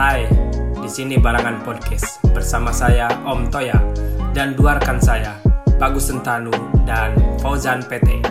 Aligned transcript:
Hai, 0.00 0.24
di 0.80 0.88
sini 0.88 1.20
Barangan 1.20 1.60
Podcast 1.60 2.24
bersama 2.32 2.72
saya 2.72 3.04
Om 3.20 3.52
Toya 3.52 3.76
dan 4.32 4.56
dua 4.56 4.80
rekan 4.80 4.96
saya 4.96 5.36
Bagus 5.76 6.08
Sentanu 6.08 6.48
dan 6.88 7.12
Fauzan 7.44 7.84
PT. 7.84 8.24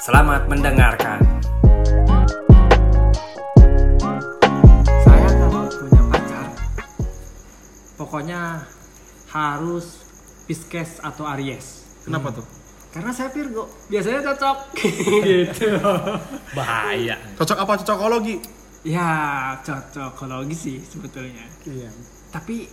Selamat 0.00 0.48
mendengarkan. 0.48 1.20
saya 5.04 5.28
kalau 5.28 5.68
punya 5.76 6.02
pacar 6.08 6.46
pokoknya 8.00 8.40
harus 9.28 10.00
Pisces 10.48 11.04
atau 11.04 11.28
Aries 11.36 11.84
Kenapa 12.08 12.32
tuh? 12.32 12.48
karena 12.96 13.12
saya 13.12 13.28
Virgo 13.28 13.68
biasanya 13.92 14.24
cocok 14.32 14.56
gitu 15.28 15.68
Bahaya. 16.56 17.20
Cocok 17.36 17.58
apa 17.60 17.72
cocokologi? 17.84 18.63
Ya 18.84 19.08
cocokologi 19.58 20.52
sih 20.54 20.78
sebetulnya 20.80 21.44
Iya. 21.64 21.88
tapi 22.28 22.68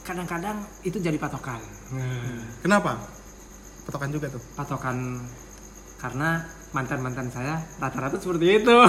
kadang-kadang 0.00 0.56
itu 0.82 0.96
jadi 0.96 1.16
patokan 1.16 1.60
Kenapa? 2.60 3.00
Patokan 3.82 4.10
juga 4.10 4.28
tuh. 4.28 4.40
patokan 4.54 5.20
karena 5.96 6.44
mantan-mantan 6.70 7.28
saya 7.28 7.56
rata-rata 7.78 8.16
seperti 8.16 8.60
itu 8.60 8.76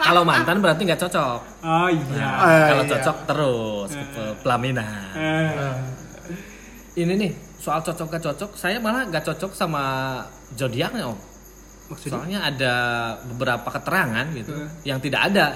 Kalau 0.00 0.24
mantan 0.24 0.58
berarti 0.58 0.82
nggak 0.82 0.98
cocok. 0.98 1.40
oh 1.60 1.88
iya 1.88 2.28
Eh, 2.40 2.66
Kalau 2.66 2.82
iya. 2.82 2.90
cocok 2.90 3.16
terus 3.26 3.90
ke 3.92 4.24
pelaminan. 4.40 5.12
Eh, 5.14 5.76
Ini 6.96 7.12
nih 7.14 7.30
soal 7.56 7.78
cocok 7.78 8.08
gak 8.10 8.24
cocok, 8.24 8.50
saya 8.54 8.80
malah 8.80 9.04
nggak 9.06 9.22
cocok 9.22 9.52
sama 9.52 9.82
zodiaknya 10.52 11.06
om. 11.06 11.18
Maksudnya 11.90 12.14
Soalnya 12.16 12.40
ada 12.46 12.74
beberapa 13.26 13.68
keterangan 13.68 14.26
gitu 14.32 14.54
Eh. 14.54 14.70
yang 14.86 14.98
tidak 14.98 15.26
ada 15.26 15.46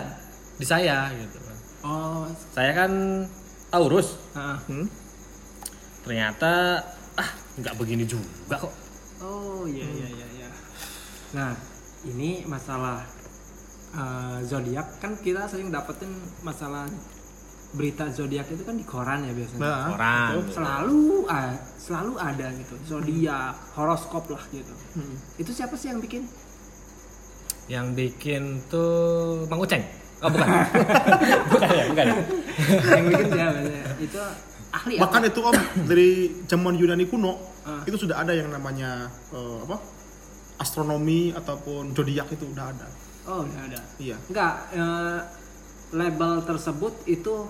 di 0.54 0.66
saya 0.66 1.08
gitu. 1.14 1.38
oh 1.82 2.26
Saya 2.50 2.74
kan 2.74 2.90
Taurus, 3.70 4.18
ah. 4.34 4.58
Hmm? 4.66 4.86
ternyata 6.02 6.78
ah 7.14 7.30
nggak 7.56 7.74
begini 7.74 8.04
juga 8.04 8.54
kok. 8.60 8.74
Oh 9.18 9.64
iya 9.64 9.82
iya 9.82 10.08
iya 10.10 10.26
iya. 10.36 10.48
Nah, 11.32 11.54
ini 12.04 12.44
masalah 12.44 13.02
eh, 13.90 14.38
zodiak 14.44 14.98
kan 14.98 15.16
kita 15.16 15.46
sering 15.46 15.70
dapetin 15.70 16.10
masalah 16.40 16.86
berita 17.74 18.06
zodiak 18.06 18.46
itu 18.46 18.62
kan 18.62 18.74
di 18.74 18.82
koran 18.82 19.22
ya 19.22 19.32
biasanya. 19.32 19.60
Nah, 19.60 20.30
betul. 20.32 20.54
Selalu 20.54 21.00
a- 21.26 21.58
selalu 21.76 22.12
ada 22.16 22.46
gitu. 22.54 22.74
Zodiak, 22.86 23.54
horoskop 23.74 24.24
lah 24.28 24.42
gitu. 24.48 24.74
Hmm. 24.94 25.16
Itu 25.34 25.50
siapa 25.50 25.74
sih 25.74 25.90
yang 25.90 25.98
bikin? 25.98 26.22
Yang 27.66 27.86
bikin 27.92 28.42
tuh 28.64 28.94
Mang 29.46 29.58
Uceng. 29.58 29.82
Oh 30.20 30.30
bukan. 30.30 30.46
bukan 31.52 31.68
ya, 31.68 31.84
bukan 31.90 32.04
ya. 32.04 32.14
yang 32.90 33.04
bikin 33.08 33.26
siapa? 33.28 33.58
Itu 33.98 34.20
ahli 34.70 34.94
Bahkan 34.96 35.20
apa? 35.20 35.28
itu 35.28 35.40
om 35.40 35.54
dari 35.84 36.08
zaman 36.44 36.74
Yunani 36.74 37.04
kuno 37.04 37.34
Ah. 37.64 37.80
itu 37.82 37.96
sudah 37.96 38.20
ada 38.20 38.30
yang 38.30 38.52
namanya 38.52 39.08
eh, 39.30 39.58
apa? 39.64 39.80
Astronomi 40.54 41.32
ataupun 41.32 41.90
zodiak 41.90 42.28
itu 42.30 42.44
udah 42.46 42.68
ada. 42.68 42.86
Oh, 43.24 43.40
udah 43.40 43.62
ada. 43.64 43.80
Iya. 43.96 44.20
Enggak, 44.28 44.54
eh, 44.70 45.18
label 45.90 46.44
tersebut 46.44 46.92
itu 47.06 47.48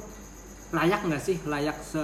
layak 0.75 1.00
nggak 1.00 1.22
sih? 1.22 1.39
Layak 1.44 1.78
se, 1.80 2.03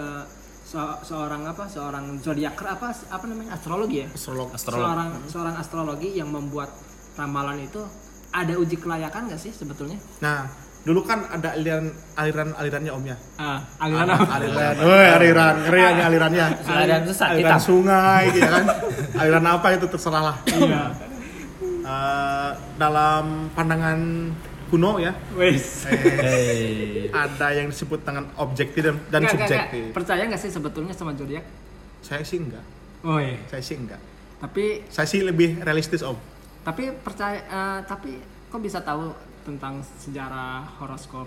se- 0.65 0.99
seorang 1.03 1.43
apa? 1.45 1.67
Seorang 1.67 2.17
zodiaker 2.19 2.67
apa 2.71 2.95
apa 2.95 3.25
namanya? 3.27 3.55
Astrologi 3.55 3.97
ya? 4.01 4.09
Astrolog. 4.09 4.49
Astrolog. 4.51 4.81
Seorang 4.81 5.09
seorang 5.27 5.55
astrologi 5.59 6.11
yang 6.15 6.31
membuat 6.31 6.71
ramalan 7.15 7.61
itu 7.61 7.83
ada 8.31 8.55
uji 8.55 8.79
kelayakan 8.79 9.27
nggak 9.27 9.41
sih 9.41 9.51
sebetulnya? 9.51 9.99
Nah, 10.21 10.47
dulu 10.81 11.03
kan 11.03 11.27
ada 11.29 11.53
aliran 11.53 11.91
aliran 12.15 12.55
alirannya 12.55 12.93
om 12.95 13.05
ya. 13.05 13.17
Ah, 13.37 13.59
aliran 13.77 14.07
apa? 14.09 14.31
aliran. 14.33 14.75
Woi, 14.81 15.07
aliran, 15.11 15.55
keren 15.67 15.93
ya 15.93 16.05
alirannya. 16.07 16.47
Aliran 16.63 17.03
sesat 17.05 17.29
Aliran 17.35 17.51
hitam. 17.51 17.61
sungai 17.61 18.23
gitu 18.31 18.47
kan. 18.47 18.65
aliran 19.19 19.45
apa 19.45 19.67
itu 19.75 19.87
terserah 19.87 20.23
lah. 20.25 20.37
Iya. 20.47 20.83
Eh, 21.81 22.51
dalam 22.77 23.51
pandangan 23.51 23.99
kuno 24.71 24.97
ya, 24.97 25.11
Wes. 25.35 25.85
eh, 25.85 25.99
Hei. 26.17 27.11
ada 27.11 27.51
yang 27.51 27.69
disebut 27.69 28.01
dengan 28.01 28.31
objektif 28.37 28.81
dan, 28.81 28.97
nggak, 29.21 29.35
subjektif. 29.35 29.83
nggak. 29.85 29.93
Percaya 29.93 30.23
nggak 30.25 30.39
sih 30.39 30.49
sebetulnya 30.49 30.95
sama 30.95 31.11
zodiak? 31.13 31.43
Saya 32.01 32.23
sih 32.23 32.39
enggak. 32.39 32.63
Oh 33.03 33.19
iya. 33.19 33.35
Saya 33.47 33.61
sih 33.61 33.75
enggak. 33.75 33.99
Tapi 34.39 34.87
Saya 34.87 35.05
sih 35.05 35.21
lebih 35.21 35.59
realistis 35.61 36.01
om. 36.01 36.17
tapi 36.61 36.93
percaya 36.95 37.41
eh, 37.41 37.81
tapi 37.83 38.21
kok 38.47 38.61
bisa 38.61 38.79
tahu 38.81 39.11
tentang 39.43 39.81
sejarah 39.99 40.65
horoskop 40.77 41.25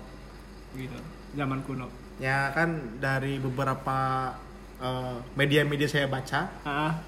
gitu 0.72 0.94
zaman 1.32 1.60
kuno? 1.60 1.90
Ya 2.16 2.48
kan 2.50 2.70
dari 2.96 3.36
beberapa 3.36 4.30
eh, 4.78 5.16
media-media 5.34 5.86
saya 5.86 6.06
baca 6.06 6.48
Ah, 6.62 7.02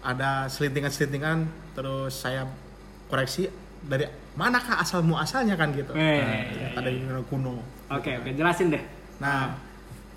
ada 0.00 0.46
selintingan-selintingan 0.46 1.46
terus 1.72 2.14
saya 2.16 2.46
koreksi 3.06 3.50
dari 3.86 4.04
manakah 4.34 4.78
asal 4.78 5.00
muasalnya 5.00 5.54
kan 5.54 5.70
gitu. 5.72 5.94
eh, 5.94 6.20
Nah, 6.20 6.42
iya, 6.50 6.66
ada 6.74 6.88
Yunani 6.90 7.22
kuno. 7.26 7.62
Oke 7.88 8.18
oke 8.18 8.30
jelasin 8.30 8.68
deh. 8.68 8.82
Nah, 9.16 9.56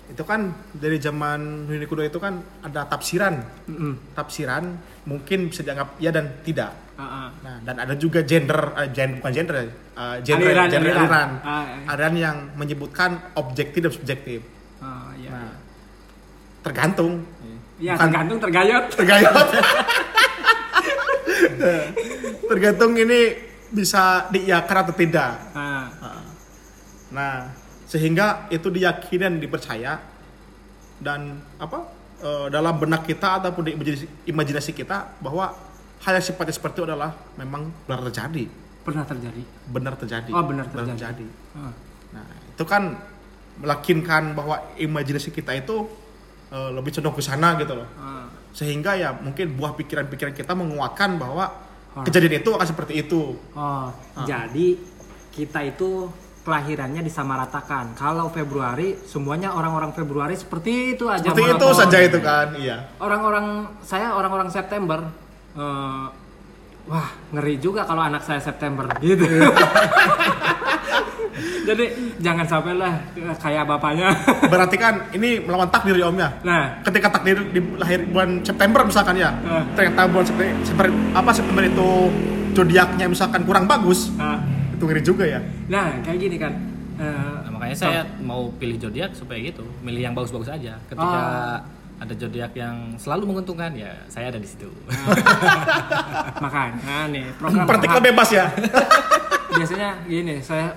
itu 0.06 0.20
kan 0.22 0.50
dari 0.74 0.98
zaman 0.98 1.64
Yunani 1.64 1.86
kuno 1.86 2.02
itu 2.02 2.18
kan 2.18 2.42
ada 2.60 2.84
tafsiran. 2.84 3.40
Mm-mm. 3.66 4.12
Tafsiran 4.12 4.76
mungkin 5.06 5.48
bisa 5.48 5.62
dianggap 5.62 5.96
ya 5.96 6.10
dan 6.10 6.42
tidak. 6.42 6.70
Ah. 7.00 7.32
Nah, 7.40 7.56
dan 7.64 7.80
ada 7.80 7.94
juga 7.96 8.20
gender, 8.20 8.76
eh, 8.76 8.88
gen, 8.92 9.16
bukan 9.16 9.32
gender, 9.32 9.54
eh, 9.56 9.66
genre, 10.20 10.44
Aliran, 10.44 10.66
genre 10.68 10.84
aliran. 10.84 11.00
aliran. 11.00 11.30
Iya. 11.40 11.88
Aliran 11.88 12.14
yang 12.18 12.36
menyebutkan 12.54 13.10
objektif 13.34 13.80
dan 13.80 13.90
subjektif. 13.90 14.40
Ah, 14.84 15.08
iya. 15.16 15.30
Nah, 15.32 15.50
tergantung. 16.60 17.24
ya 17.80 17.96
bukan- 17.96 18.00
tergantung 18.04 18.38
tergayot. 18.38 18.84
Tergantung. 18.92 19.48
tergantung 22.50 22.92
ini 22.96 23.49
bisa 23.70 24.26
diiakan 24.28 24.76
atau 24.82 24.94
tidak. 24.94 25.32
Ah, 25.52 25.86
Nah, 27.10 27.50
sehingga 27.84 28.46
itu 28.48 28.70
diyakini 28.70 29.18
dan 29.20 29.34
dipercaya 29.36 29.98
dan 31.02 31.20
apa 31.58 31.90
eh, 32.20 32.46
dalam 32.46 32.78
benak 32.78 33.02
kita 33.02 33.42
ataupun 33.42 33.62
di 33.64 33.70
imajinasi, 33.74 34.06
imajinasi 34.28 34.70
kita 34.70 35.18
bahwa 35.18 35.50
hal 36.00 36.12
yang 36.12 36.22
sifatnya 36.22 36.54
seperti 36.54 36.78
itu 36.78 36.86
adalah 36.86 37.10
memang 37.34 37.66
benar 37.84 38.06
terjadi, 38.06 38.46
pernah 38.80 39.02
terjadi. 39.02 39.42
benar 39.66 39.94
terjadi, 39.96 40.30
Oh, 40.30 40.44
benar 40.44 40.66
terjadi. 40.68 41.26
Ah, 41.56 41.74
Nah, 42.10 42.26
itu 42.46 42.64
kan 42.64 42.94
meyakinkan 43.58 44.34
bahwa 44.34 44.56
imajinasi 44.76 45.30
kita 45.30 45.50
itu 45.52 45.90
eh, 46.50 46.70
lebih 46.70 46.90
condong 46.92 47.14
ke 47.14 47.22
sana 47.22 47.58
gitu 47.58 47.74
loh. 47.74 47.86
ah. 47.96 48.26
Sehingga 48.50 48.94
ya 48.94 49.14
mungkin 49.14 49.54
buah 49.54 49.74
pikiran-pikiran 49.74 50.30
kita 50.30 50.54
menguatkan 50.54 51.14
bahwa 51.16 51.46
Ah. 51.90 52.06
kejadian 52.06 52.38
itu 52.38 52.50
akan 52.54 52.66
seperti 52.70 53.02
itu. 53.02 53.34
Oh, 53.34 53.88
jadi 54.22 54.78
kita 55.34 55.60
itu 55.66 56.06
kelahirannya 56.46 57.02
disamaratakan. 57.04 57.98
Kalau 57.98 58.30
Februari 58.32 58.96
semuanya 59.04 59.52
orang-orang 59.52 59.92
Februari 59.92 60.38
seperti 60.38 60.96
itu 60.96 61.10
aja. 61.10 61.26
Seperti 61.26 61.50
itu 61.50 61.66
saja 61.74 61.98
itu 62.00 62.18
kan, 62.22 62.54
iya. 62.56 62.94
Orang-orang 63.02 63.68
saya 63.82 64.14
orang-orang 64.14 64.48
September 64.48 65.02
eh, 65.58 66.06
wah, 66.88 67.08
ngeri 67.34 67.60
juga 67.60 67.84
kalau 67.84 68.02
anak 68.06 68.22
saya 68.24 68.40
September 68.40 68.86
gitu. 69.02 69.26
Jadi 71.68 71.84
jangan 72.18 72.44
sampai 72.44 72.72
lah 72.74 72.94
kayak 73.36 73.64
bapaknya. 73.64 74.08
Berarti 74.52 74.76
kan 74.76 75.08
ini 75.10 75.38
melawan 75.38 75.68
takdir 75.68 75.94
ya 75.94 76.06
Om 76.06 76.16
ya. 76.16 76.28
Nah, 76.42 76.80
ketika 76.82 77.08
takdir 77.10 77.40
di 77.46 77.60
lahir 77.74 78.04
bulan 78.04 78.40
September 78.40 78.80
misalkan 78.82 79.14
ya 79.14 79.30
Eh. 79.40 79.64
ternyata 79.74 80.06
bulan 80.06 80.24
September, 80.24 80.54
September- 80.62 80.94
apa 81.12 81.30
September 81.30 81.62
itu 81.62 81.88
zodiaknya 82.50 83.06
misalkan 83.06 83.40
kurang 83.42 83.64
bagus 83.64 84.10
nah, 84.12 84.42
itu 84.70 84.82
ngeri 84.82 85.00
juga 85.00 85.22
ya 85.22 85.38
nah 85.66 85.94
kayak 86.00 86.18
gini 86.18 86.36
kan. 86.36 86.52
Eh, 86.96 87.38
Nah, 87.40 87.48
makanya 87.50 87.72
saya 87.74 88.00
mau 88.20 88.52
pilih 88.54 88.76
zodiak 88.76 89.12
supaya 89.12 89.40
gitu, 89.42 89.64
milih 89.80 90.02
yang 90.02 90.12
bagus-bagus 90.12 90.48
aja. 90.50 90.76
Ketika 90.84 91.22
ada 92.00 92.14
zodiak 92.16 92.56
yang 92.56 92.96
selalu 92.96 93.28
menguntungkan 93.28 93.76
ya 93.76 93.92
saya 94.08 94.32
ada 94.32 94.40
di 94.40 94.48
situ. 94.48 94.72
makanya 96.44 97.08
nih 97.08 97.26
program 97.36 97.66
partikel 97.68 98.00
bebas 98.00 98.28
ya? 98.32 98.46
Biasanya 99.60 99.88
gini 100.06 100.40
saya 100.40 100.72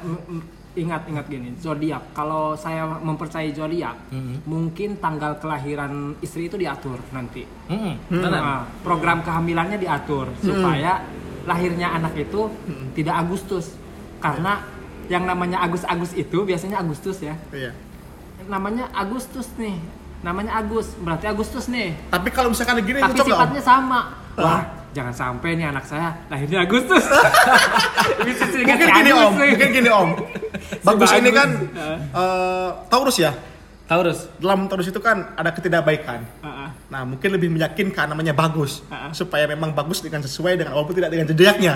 ingat-ingat 0.74 1.26
gini 1.30 1.54
zodiak. 1.56 2.02
Kalau 2.12 2.58
saya 2.58 2.84
mempercayai 2.90 3.54
zodiak 3.54 3.96
Mhm. 4.10 4.44
mungkin 4.44 4.98
tanggal 4.98 5.38
kelahiran 5.38 6.18
istri 6.20 6.50
itu 6.50 6.58
diatur 6.58 6.98
nanti. 7.10 7.46
Hmm, 7.70 7.94
benar. 8.10 8.30
Nah, 8.34 8.62
program 8.82 9.22
kehamilannya 9.22 9.78
diatur 9.78 10.28
supaya 10.42 11.06
lahirnya 11.46 11.94
anak 11.94 12.18
itu 12.18 12.50
tidak 12.94 13.16
Agustus. 13.22 13.78
Karena 14.18 14.64
yang 15.12 15.28
namanya 15.28 15.60
Agus-Agus 15.62 16.16
itu 16.16 16.44
biasanya 16.44 16.80
Agustus 16.80 17.20
ya. 17.22 17.36
Iya. 17.52 17.72
Namanya 18.48 18.90
Agustus 18.92 19.52
nih 19.56 19.78
namanya 20.24 20.58
Agus 20.58 20.96
berarti 20.98 21.28
Agustus 21.28 21.68
nih 21.68 21.94
tapi 22.08 22.32
kalau 22.32 22.50
misalkan 22.50 22.80
gini 22.80 22.98
tapi 22.98 23.12
cocok 23.14 23.22
nggak, 23.22 23.28
Om? 23.28 23.42
sifatnya 23.44 23.62
sama 23.62 24.00
wah 24.34 24.62
jangan 24.92 25.12
sampai 25.12 25.50
nih 25.54 25.68
anak 25.68 25.84
saya 25.84 26.16
lahirnya 26.28 26.64
Agustus 26.64 27.04
mungkin 28.24 28.88
gini 28.90 29.12
Agus 29.12 29.20
om 29.20 29.34
nih. 29.34 29.48
mungkin 29.52 29.70
gini 29.72 29.90
om 29.90 30.10
bagus 30.88 31.10
ini 31.14 31.30
kan 31.30 31.50
eh, 32.10 32.70
Taurus 32.88 33.18
ya. 33.18 33.34
Taurus. 33.84 34.32
Dalam 34.40 34.66
Taurus 34.66 34.88
itu 34.88 34.98
kan 34.98 35.36
ada 35.36 35.52
ketidakbaikan. 35.52 36.24
Ah, 36.40 36.48
ah. 36.48 36.70
Nah, 36.88 37.04
mungkin 37.04 37.30
lebih 37.30 37.52
meyakinkan 37.52 38.08
namanya 38.08 38.32
bagus 38.32 38.80
Ah. 38.88 39.12
supaya 39.12 39.44
memang 39.44 39.76
bagus 39.76 40.00
dengan 40.00 40.24
sesuai 40.24 40.56
dengan 40.56 40.72
walaupun 40.72 40.96
tidak 40.96 41.12
dengan 41.12 41.28
zodiaknya. 41.28 41.74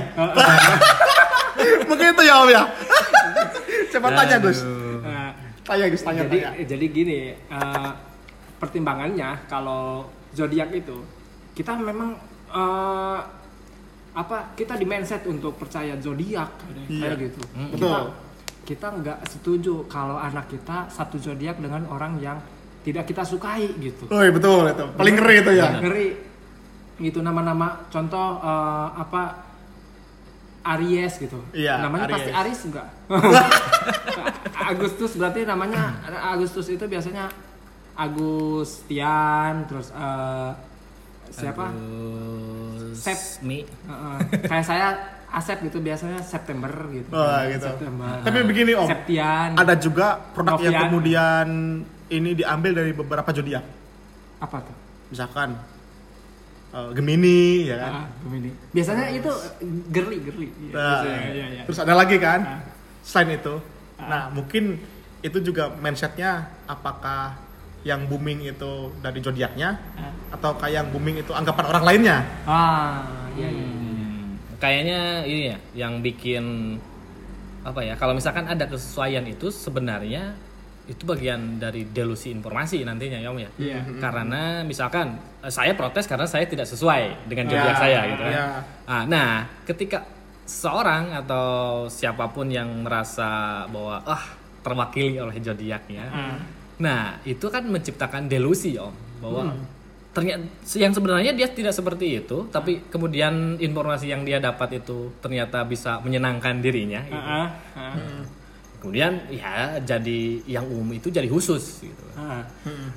mungkin 1.90 2.06
itu 2.08 2.24
ya 2.24 2.36
Om 2.40 2.50
ya. 2.50 2.64
Coba 3.92 4.08
tanya 4.16 4.38
Gus. 4.40 4.60
Ah, 5.04 5.32
Tanya 5.68 5.86
Gus, 5.92 6.02
tanya 6.02 6.22
jadi 6.26 6.38
tanya. 6.48 6.64
jadi 6.64 6.86
gini 6.88 7.18
eh, 7.36 7.90
pertimbangannya 8.58 9.46
kalau 9.46 10.06
zodiak 10.32 10.70
itu 10.72 10.98
kita 11.54 11.74
memang 11.76 12.18
eh, 12.48 13.20
apa 14.14 14.38
kita 14.54 14.74
di 14.74 14.84
mindset 14.84 15.26
untuk 15.26 15.56
percaya 15.56 15.94
zodiak 15.96 16.50
Iya. 16.88 17.02
kayak 17.08 17.18
gitu 17.24 17.42
Betul. 17.70 17.78
kita 17.78 18.00
kita 18.66 18.88
nggak 18.94 19.20
setuju 19.26 19.74
kalau 19.88 20.18
anak 20.18 20.48
kita 20.48 20.86
satu 20.88 21.16
zodiak 21.16 21.56
dengan 21.56 21.86
orang 21.86 22.18
yang 22.18 22.38
tidak 22.82 23.06
kita 23.06 23.22
sukai 23.22 23.68
gitu 23.78 24.08
Oh 24.08 24.20
iya 24.20 24.30
betul 24.30 24.64
itu. 24.66 24.86
Paling 24.92 25.16
ngeri 25.16 25.36
itu 25.38 25.52
ya. 25.54 25.68
ngeri 25.78 26.08
gitu 27.00 27.22
nama-nama 27.22 27.86
contoh 27.88 28.40
eh, 28.40 28.88
apa 28.98 29.22
Aries 30.68 31.16
gitu 31.18 31.40
Iya, 31.54 31.80
namanya 31.80 32.10
pasti 32.10 32.28
Aries. 32.28 32.40
Aries 32.42 32.62
enggak 32.66 32.88
Agustus 34.68 35.12
berarti 35.16 35.40
namanya 35.44 35.96
Agustus 36.28 36.68
itu 36.68 36.84
biasanya 36.84 37.30
Agustian 37.98 39.66
terus 39.66 39.90
eh, 39.90 40.52
siapa 41.30 41.66
Agus 41.68 42.96
Sep. 42.96 43.20
Mi. 43.42 43.62
Eh, 43.62 43.68
eh, 43.90 44.18
kayak 44.44 44.64
saya 44.64 44.88
Asep 45.28 45.60
gitu 45.62 45.84
biasanya 45.84 46.24
September 46.24 46.72
gitu 46.88 47.12
Wah, 47.12 47.44
gitu. 47.46 47.68
September 47.68 48.24
Tapi 48.24 48.38
begini 48.48 48.72
Om, 48.72 48.88
Septian 48.88 49.50
ada 49.54 49.76
juga 49.76 50.24
produk 50.32 50.56
yang 50.58 50.72
Novian. 50.72 50.84
kemudian 50.88 51.48
ini 52.08 52.30
diambil 52.34 52.72
dari 52.74 52.92
beberapa 52.92 53.28
zodiak. 53.30 53.66
apa 54.38 54.58
tuh 54.62 54.76
Misalkan 55.10 55.58
eh, 56.70 56.90
Gemini 56.94 57.68
ya 57.68 57.76
kan. 57.78 57.92
Ah, 57.92 58.06
Gemini. 58.24 58.50
biasanya 58.72 59.06
itu 59.10 59.32
girly 59.90 60.18
girly 60.22 60.48
Iya, 60.48 60.72
Nah, 60.72 60.88
biasanya, 61.04 61.20
iya, 61.28 61.46
iya. 61.50 61.64
Terus 61.68 61.80
ada 61.82 61.94
lagi 61.94 62.18
kan, 62.18 62.40
Ah. 62.40 62.62
selain 63.04 63.30
itu. 63.36 63.56
Nah, 63.98 64.30
mungkin 64.30 64.80
itu 65.20 65.38
juga 65.42 65.74
mindsetnya 65.76 66.32
apakah 66.64 67.36
yang 67.88 68.04
booming 68.06 68.44
itu 68.46 68.72
dari 69.00 69.18
zodiaknya 69.18 69.80
Ah. 69.96 70.12
atau 70.30 70.52
kayak 70.54 70.76
yang 70.76 70.88
booming 70.90 71.18
itu 71.18 71.32
anggapan 71.32 71.66
orang 71.66 71.84
lainnya. 71.86 72.18
ah 72.44 73.08
iya 73.34 73.48
iya 73.48 73.66
Hmm, 73.66 74.36
kayaknya 74.58 75.00
ini 75.24 75.42
ya 75.48 75.58
yang 75.78 75.94
bikin 76.00 76.76
apa 77.64 77.80
ya 77.82 77.96
kalau 77.96 78.12
misalkan 78.12 78.44
ada 78.44 78.64
kesesuaian 78.64 79.24
itu 79.24 79.48
sebenarnya 79.48 80.36
itu 80.86 81.04
bagian 81.04 81.58
dari 81.58 81.84
delusi 81.86 82.32
informasi 82.32 82.80
nantinya 82.82 83.18
ya 83.18 83.28
om 83.28 83.36
ya 83.38 83.52
Iya. 83.58 83.80
karena 83.98 84.42
misalkan 84.64 85.16
eh, 85.40 85.50
saya 85.50 85.72
protes 85.74 86.04
karena 86.06 86.24
saya 86.24 86.44
tidak 86.44 86.64
sesuai 86.66 87.28
dengan 87.28 87.48
zodiak 87.50 87.76
saya 87.78 88.00
gitu 88.08 88.22
kan 88.22 88.32
ya. 88.32 88.46
Ah, 88.86 89.04
nah 89.06 89.30
ketika 89.64 90.04
seorang 90.44 91.12
atau 91.14 91.48
siapa 91.88 92.28
pun 92.28 92.48
yang 92.48 92.68
merasa 92.82 93.28
bahwa 93.68 94.00
ah 94.02 94.24
terwakili 94.58 95.16
oleh 95.18 95.36
zodiaknya 95.38 96.08
Ah. 96.08 96.40
Nah, 96.78 97.18
itu 97.26 97.46
kan 97.50 97.66
menciptakan 97.66 98.30
delusi, 98.30 98.78
Om, 98.78 98.94
bahwa 99.22 99.54
ternyata 100.14 100.46
yang 100.78 100.94
sebenarnya 100.94 101.34
dia 101.34 101.50
tidak 101.50 101.74
seperti 101.74 102.22
itu, 102.22 102.50
tapi 102.50 102.86
kemudian 102.90 103.58
informasi 103.62 104.10
yang 104.10 104.26
dia 104.26 104.42
dapat 104.42 104.82
itu 104.82 105.14
ternyata 105.22 105.62
bisa 105.66 106.02
menyenangkan 106.02 106.58
dirinya. 106.62 107.02
gitu. 107.06 107.18
Ah, 107.18 107.50
ah. 107.78 108.22
Kemudian 108.78 109.26
ya 109.34 109.82
jadi 109.82 110.42
yang 110.46 110.70
umum 110.70 110.94
itu 110.98 111.10
jadi 111.10 111.26
khusus 111.26 111.82
gitu. 111.82 112.06
Ah. 112.14 112.46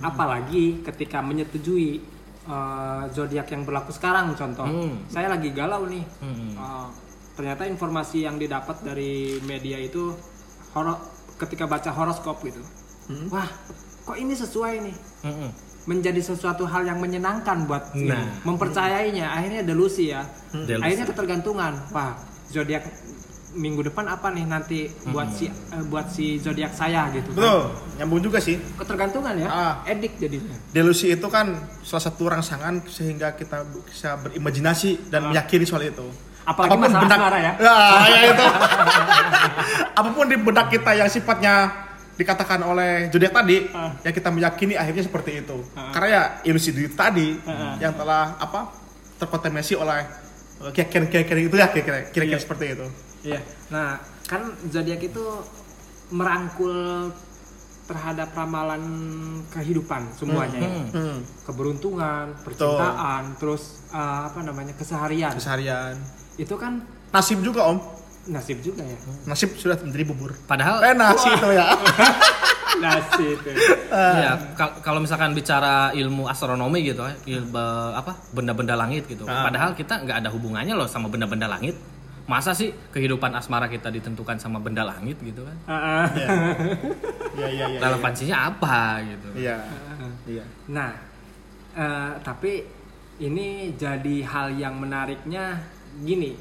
Apalagi 0.05 0.85
ketika 0.85 1.25
menyetujui 1.25 2.00
eh, 2.49 3.03
zodiak 3.12 3.49
yang 3.53 3.65
berlaku 3.65 3.93
sekarang 3.93 4.32
contoh. 4.37 4.69
Hmm. 4.69 5.05
Saya 5.09 5.32
lagi 5.32 5.53
galau 5.53 5.88
nih. 5.88 6.05
Hmm. 6.21 6.53
Eh, 6.56 6.88
ternyata 7.37 7.65
informasi 7.65 8.29
yang 8.29 8.37
didapat 8.37 8.85
dari 8.85 9.41
media 9.44 9.81
itu 9.81 10.12
horo 10.77 11.00
ketika 11.41 11.65
baca 11.65 11.88
horoskop 11.93 12.44
gitu. 12.44 12.61
Wah, 13.31 13.49
kok 14.06 14.17
ini 14.19 14.35
sesuai 14.37 14.75
nih? 14.85 14.97
Mm-mm. 15.26 15.50
Menjadi 15.88 16.20
sesuatu 16.20 16.69
hal 16.69 16.87
yang 16.87 17.00
menyenangkan 17.00 17.64
buat 17.64 17.97
ini. 17.97 18.12
Nah. 18.12 18.44
mempercayainya. 18.44 19.32
Akhirnya 19.32 19.62
delusi 19.64 20.12
ya. 20.12 20.23
Delusi. 20.52 20.85
Akhirnya 20.85 21.06
ketergantungan. 21.08 21.73
Wah, 21.91 22.14
zodiak 22.52 22.85
minggu 23.50 23.82
depan 23.91 24.06
apa 24.06 24.31
nih 24.31 24.47
nanti 24.47 24.87
buat 25.11 25.26
si 25.35 25.50
eh, 25.50 25.82
buat 25.91 26.06
si 26.06 26.38
zodiak 26.38 26.70
saya 26.70 27.11
gitu 27.11 27.35
kan. 27.35 27.43
Betul, 27.43 27.61
nyambung 27.99 28.23
juga 28.23 28.38
sih. 28.38 28.62
Ketergantungan 28.79 29.35
ya. 29.35 29.49
Ah. 29.50 29.75
Edik 29.87 30.23
jadinya. 30.23 30.55
Delusi 30.70 31.11
itu 31.11 31.26
kan 31.26 31.58
salah 31.82 32.05
satu 32.06 32.31
rangsangan 32.31 32.87
sehingga 32.87 33.35
kita 33.35 33.67
bisa 33.82 34.14
berimajinasi 34.23 35.11
dan 35.11 35.35
meyakini 35.35 35.67
soal 35.67 35.82
itu. 35.82 36.06
Apalagi 36.46 36.79
masalah 36.79 37.11
asmara 37.11 37.38
ya. 37.38 37.53
ya 37.58 38.20
itu. 38.32 38.46
Apa 39.99 40.08
pun 40.14 40.26
di 40.31 40.37
benak 40.38 40.67
kita 40.73 40.91
yang 40.96 41.11
sifatnya 41.11 41.55
dikatakan 42.20 42.61
oleh 42.61 43.08
zodiak 43.08 43.32
tadi, 43.32 43.64
Ah. 43.72 43.96
yang 44.05 44.12
kita 44.12 44.28
meyakini 44.28 44.75
akhirnya 44.76 45.00
seperti 45.00 45.40
itu. 45.40 45.56
Ah. 45.72 45.88
Karena 45.90 46.08
ya 46.08 46.22
ilusi 46.44 46.70
diri 46.70 46.93
tadi 46.93 47.40
Ah. 47.43 47.81
yang 47.81 47.96
telah 47.96 48.37
apa 48.37 48.69
terkontaminasi 49.17 49.75
oleh 49.75 50.00
eh, 50.61 50.70
keyakinan-keyakinan 50.70 51.43
itu 51.49 51.56
ya 51.56 51.67
kira-kira 51.72 51.99
kira-kira 52.12 52.37
Iya. 52.37 52.44
seperti 52.44 52.64
itu. 52.76 52.87
Iya. 53.25 53.40
Nah, 53.72 53.96
kan 54.28 54.43
zodiak 54.69 55.00
itu 55.00 55.25
merangkul 56.11 57.08
terhadap 57.87 58.31
ramalan 58.32 58.82
kehidupan 59.50 60.14
semuanya 60.14 60.58
ya. 60.62 60.70
Hmm. 60.70 60.87
Hmm. 60.94 61.19
Keberuntungan, 61.43 62.38
percintaan, 62.46 63.34
terus 63.34 63.82
uh, 63.90 64.31
apa 64.31 64.46
namanya? 64.46 64.76
keseharian. 64.78 65.34
Keseharian. 65.34 65.99
Itu 66.38 66.55
kan 66.55 66.87
Nasib 67.11 67.43
juga 67.43 67.67
om. 67.67 67.82
Nasib 68.22 68.61
juga 68.61 68.82
ya. 68.82 68.96
Nasib 69.25 69.55
sudah 69.55 69.76
menjadi 69.78 70.05
bubur. 70.05 70.37
Padahal 70.44 70.82
Eh 70.82 70.93
nasi 70.93 71.28
itu 71.28 71.49
ya. 71.50 71.67
nasib. 72.84 73.37
itu. 73.37 73.50
ya 73.90 74.32
kal- 74.55 74.78
kalau 74.81 74.99
misalkan 74.99 75.32
bicara 75.32 75.90
ilmu 75.93 76.25
astronomi 76.25 76.81
gitu 76.82 77.02
ya, 77.02 77.14
il- 77.28 77.44
be- 77.44 77.58
apa 77.93 78.14
benda-benda 78.31 78.75
langit 78.75 79.05
gitu. 79.06 79.25
Ah. 79.25 79.43
Padahal 79.43 79.72
kita 79.72 80.00
nggak 80.00 80.17
ada 80.20 80.31
hubungannya 80.31 80.72
loh 80.72 80.87
sama 80.87 81.08
benda-benda 81.08 81.44
langit. 81.44 81.75
Masa 82.25 82.55
sih 82.55 82.70
kehidupan 82.90 83.34
asmara 83.34 83.67
kita 83.67 83.90
ditentukan 83.90 84.38
sama 84.38 84.62
benda 84.62 84.87
langit 84.87 85.19
gitu 85.19 85.43
kan? 85.43 85.56
Ah, 85.67 85.75
ah. 85.75 86.05
Iya. 86.14 86.28
Iya 87.34 87.49
iya 87.49 87.64
iya. 87.67 87.79
Relevansinya 87.81 88.36
apa 88.46 88.77
gitu? 89.03 89.29
Iya. 89.34 89.56
Iya. 90.31 90.44
Nah, 90.70 90.91
eh, 91.74 92.12
tapi 92.22 92.62
ini 93.19 93.74
jadi 93.74 94.17
hal 94.22 94.55
yang 94.55 94.79
menariknya 94.79 95.58
gini. 96.00 96.39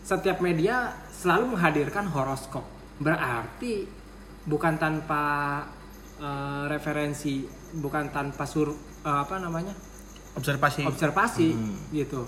Setiap 0.00 0.40
media 0.40 0.90
selalu 1.12 1.54
menghadirkan 1.56 2.08
horoskop. 2.08 2.64
Berarti 2.98 3.84
bukan 4.44 4.76
tanpa 4.76 5.24
eh, 6.18 6.64
referensi, 6.66 7.44
bukan 7.76 8.08
tanpa 8.10 8.44
sur 8.44 8.72
eh, 8.72 9.18
apa 9.20 9.38
namanya? 9.38 9.72
Observasi. 10.30 10.86
observasi 10.86 11.48
gitu. 11.90 12.22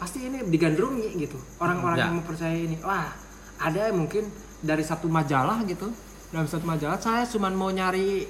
Pasti 0.00 0.24
ini 0.24 0.42
digandrungi 0.42 1.14
gitu. 1.16 1.38
Orang-orang 1.60 1.96
Ya. 1.96 2.04
yang 2.08 2.16
mempercayai 2.20 2.60
ini. 2.64 2.76
Wah, 2.82 3.12
ada 3.60 3.92
mungkin 3.92 4.26
dari 4.60 4.82
satu 4.82 5.06
majalah 5.06 5.62
gitu. 5.64 5.92
Dalam 6.32 6.48
satu 6.50 6.66
majalah 6.66 6.98
saya 6.98 7.22
cuma 7.28 7.46
mau 7.48 7.70
nyari 7.70 8.26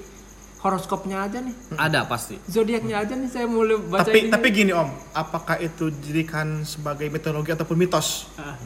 horoskopnya 0.57 1.21
aja 1.21 1.39
nih 1.39 1.55
Ada 1.75 2.05
pasti. 2.05 2.35
zodiaknya 2.45 2.99
aja 2.99 3.13
nih 3.13 3.27
saya 3.27 3.45
mulai 3.45 3.77
baca 3.77 4.05
tapi 4.05 4.19
ini. 4.21 4.31
tapi 4.31 4.47
gini 4.49 4.71
om, 4.71 4.89
apakah 5.11 5.57
itu 5.57 5.91
dijadikan 5.91 6.63
sebagai 6.63 7.07
mitologi 7.07 7.51
ataupun 7.51 7.75
mitos? 7.75 8.29
Ah, 8.35 8.57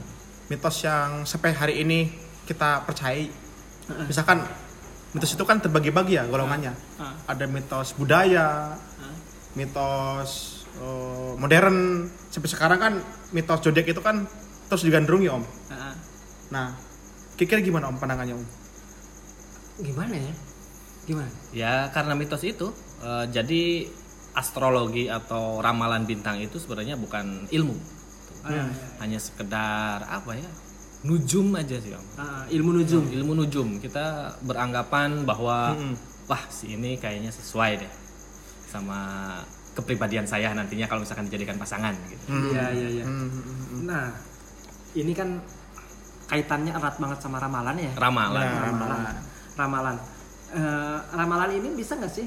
Mitos 0.47 0.81
yang 0.81 1.23
sampai 1.23 1.53
hari 1.53 1.75
ini 1.79 2.09
kita 2.43 2.81
percayai. 2.81 3.29
Misalkan 4.05 4.41
mitos 5.11 5.29
itu 5.29 5.43
kan 5.43 5.59
terbagi-bagi 5.59 6.15
ya 6.15 6.25
golongannya. 6.25 6.73
ah, 6.97 7.13
Ada 7.27 7.45
mitos 7.45 7.93
budaya, 7.93 8.73
mitos 9.53 10.31
eh, 10.75 11.31
modern. 11.35 12.09
Sampai 12.27 12.49
sekarang 12.49 12.79
kan 12.79 12.93
mitos 13.29 13.59
zodiak 13.59 13.85
itu 13.87 13.99
kan 13.99 14.25
terus 14.65 14.81
digandrungi 14.81 15.29
om. 15.29 15.43
Ah, 15.67 15.93
Nah, 16.49 16.73
kira-kira 17.35 17.61
gimana 17.61 17.85
om 17.85 17.95
pandangannya 17.95 18.33
om? 18.33 18.45
gimana 19.79 20.11
ya 20.11 20.33
gimana 21.09 21.29
Ya 21.49 21.89
karena 21.89 22.13
mitos 22.13 22.45
itu 22.45 22.69
eh, 23.01 23.25
jadi 23.27 23.89
astrologi 24.37 25.09
atau 25.09 25.57
ramalan 25.59 26.05
bintang 26.05 26.37
itu 26.37 26.61
sebenarnya 26.61 26.95
bukan 26.95 27.49
ilmu. 27.49 27.73
Ah, 28.39 28.69
Hanya 29.01 29.19
sekedar 29.19 30.05
apa 30.05 30.31
ya? 30.31 30.47
Nujum 31.03 31.51
aja 31.55 31.75
sih, 31.75 31.91
Om. 31.91 32.05
ah, 32.15 32.43
ilmu 32.47 32.71
nujum 32.77 33.03
Ilmu 33.09 33.33
nujum. 33.35 33.67
Kita 33.79 34.35
beranggapan 34.43 35.23
bahwa 35.27 35.75
Mm-mm. 35.75 35.95
wah, 36.27 36.43
si 36.47 36.77
ini 36.77 36.95
kayaknya 36.95 37.33
sesuai 37.33 37.83
deh 37.83 37.91
sama 38.69 38.99
kepribadian 39.73 40.27
saya 40.27 40.53
nantinya 40.53 40.85
kalau 40.85 41.01
misalkan 41.01 41.25
dijadikan 41.27 41.57
pasangan 41.57 41.95
gitu. 42.07 42.23
Hmm. 42.29 42.51
iya 42.53 42.65
iya 42.75 42.87
iya 43.01 43.03
Hmm, 43.07 43.27
hmm, 43.27 43.43
hmm. 43.43 43.79
nah 43.87 44.05
ini 44.93 45.11
kan 45.15 45.39
kaitannya 46.29 46.71
erat 46.75 46.95
banget 47.01 47.19
sama 47.19 47.41
ramalan 47.41 47.75
ya. 47.75 47.91
Ramalan. 47.97 48.43
Nah, 48.43 48.61
ramalan. 48.69 49.15
Ramalan. 49.57 49.95
Eh, 50.51 50.97
ramalan 51.11 51.51
ini 51.53 51.69
bisa 51.73 51.93
nggak 51.93 52.09
sih? 52.09 52.25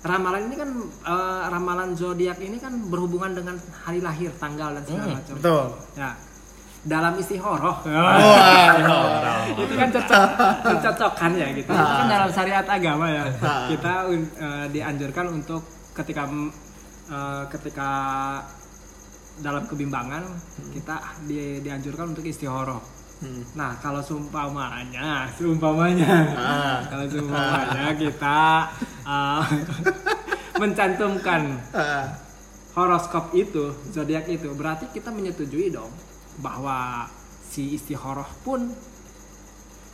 Ramalan 0.00 0.48
ini 0.48 0.56
kan 0.56 0.70
eh, 1.04 1.42
ramalan 1.46 1.92
zodiak 1.92 2.38
ini 2.38 2.56
kan 2.56 2.72
berhubungan 2.84 3.32
dengan 3.32 3.54
hari 3.78 4.00
lahir, 4.00 4.32
tanggal 4.34 4.74
dan 4.74 4.82
segala 4.82 5.04
Hmm, 5.04 5.14
macam. 5.14 5.34
Betul. 5.36 5.64
Ya. 5.94 6.10
Dalam 6.80 7.12
istihoroh. 7.14 7.76
Wah. 7.86 9.44
itu 9.46 9.74
kan 9.76 9.88
cocok 9.90 10.22
mencocokkan 10.64 11.30
ya 11.34 11.48
gitu. 11.52 11.68
Itu 11.68 11.94
kan 11.94 12.08
dalam 12.08 12.30
syariat 12.30 12.66
agama 12.66 13.06
ya. 13.06 13.24
Kita 13.68 13.94
eh, 14.08 14.66
dianjurkan 14.68 15.26
untuk 15.30 15.62
ketika 15.92 16.24
eh, 17.06 17.42
ketika 17.48 17.90
dalam 19.38 19.64
kebimbangan 19.64 20.24
kita 20.70 20.96
di- 21.24 21.60
dianjurkan 21.60 22.10
untuk 22.10 22.24
istihoroh. 22.24 22.80
Hmm. 23.20 23.44
Nah, 23.52 23.76
kalau 23.78 24.00
seumpamanya, 24.00 25.28
seumpamanya, 25.36 26.14
Ah. 26.32 26.80
kalau 26.88 27.04
seumpamanya 27.04 27.92
kita 27.92 28.40
uh, 29.04 29.44
mencantumkan 30.60 31.60
Ah. 31.70 32.16
horoskop 32.72 33.36
itu, 33.36 33.76
zodiak 33.92 34.24
itu, 34.24 34.48
berarti 34.56 34.88
kita 34.88 35.12
menyetujui 35.12 35.68
dong 35.68 35.92
bahwa 36.40 37.04
si 37.44 37.76
istihoroh 37.76 38.28
pun 38.40 38.72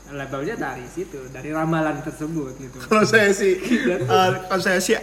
labelnya 0.06 0.54
dari 0.54 0.86
situ, 0.86 1.18
dari 1.34 1.50
ramalan 1.50 1.98
tersebut 1.98 2.54
gitu. 2.62 2.78
Kalau 2.86 3.02
saya 3.02 3.34
sih, 3.34 3.58
eh, 3.58 4.06
kalau 4.46 4.62
saya 4.62 4.78
sih 4.78 4.94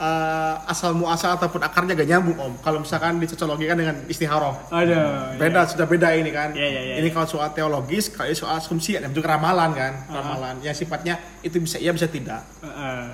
eh, 0.00 0.54
asal 0.70 0.94
muasal 0.96 1.38
ataupun 1.38 1.62
akarnya 1.62 1.94
gak 1.94 2.08
nyambung 2.08 2.38
om. 2.38 2.52
Kalau 2.62 2.82
misalkan 2.82 3.18
dicocologikan 3.22 3.78
dengan 3.78 3.96
istiharoh, 4.10 4.54
Ada. 4.70 5.34
beda 5.38 5.60
sudah 5.70 5.86
beda 5.86 6.14
ini 6.18 6.30
kan. 6.34 6.50
Iya, 6.54 6.66
iya, 6.66 6.80
iya, 6.82 6.94
ini 7.02 7.08
kalau 7.14 7.26
soal 7.30 7.50
teologis, 7.54 8.10
kalau 8.10 8.30
ini 8.30 8.38
soal 8.38 8.58
asumsi 8.58 8.98
ada 8.98 9.10
juga 9.10 9.38
ramalan 9.38 9.70
kan, 9.74 9.92
ramalan. 10.10 10.58
Yang 10.64 10.86
sifatnya 10.86 11.18
itu 11.44 11.58
bisa 11.62 11.78
iya 11.78 11.94
bisa 11.94 12.10
tidak. 12.10 12.42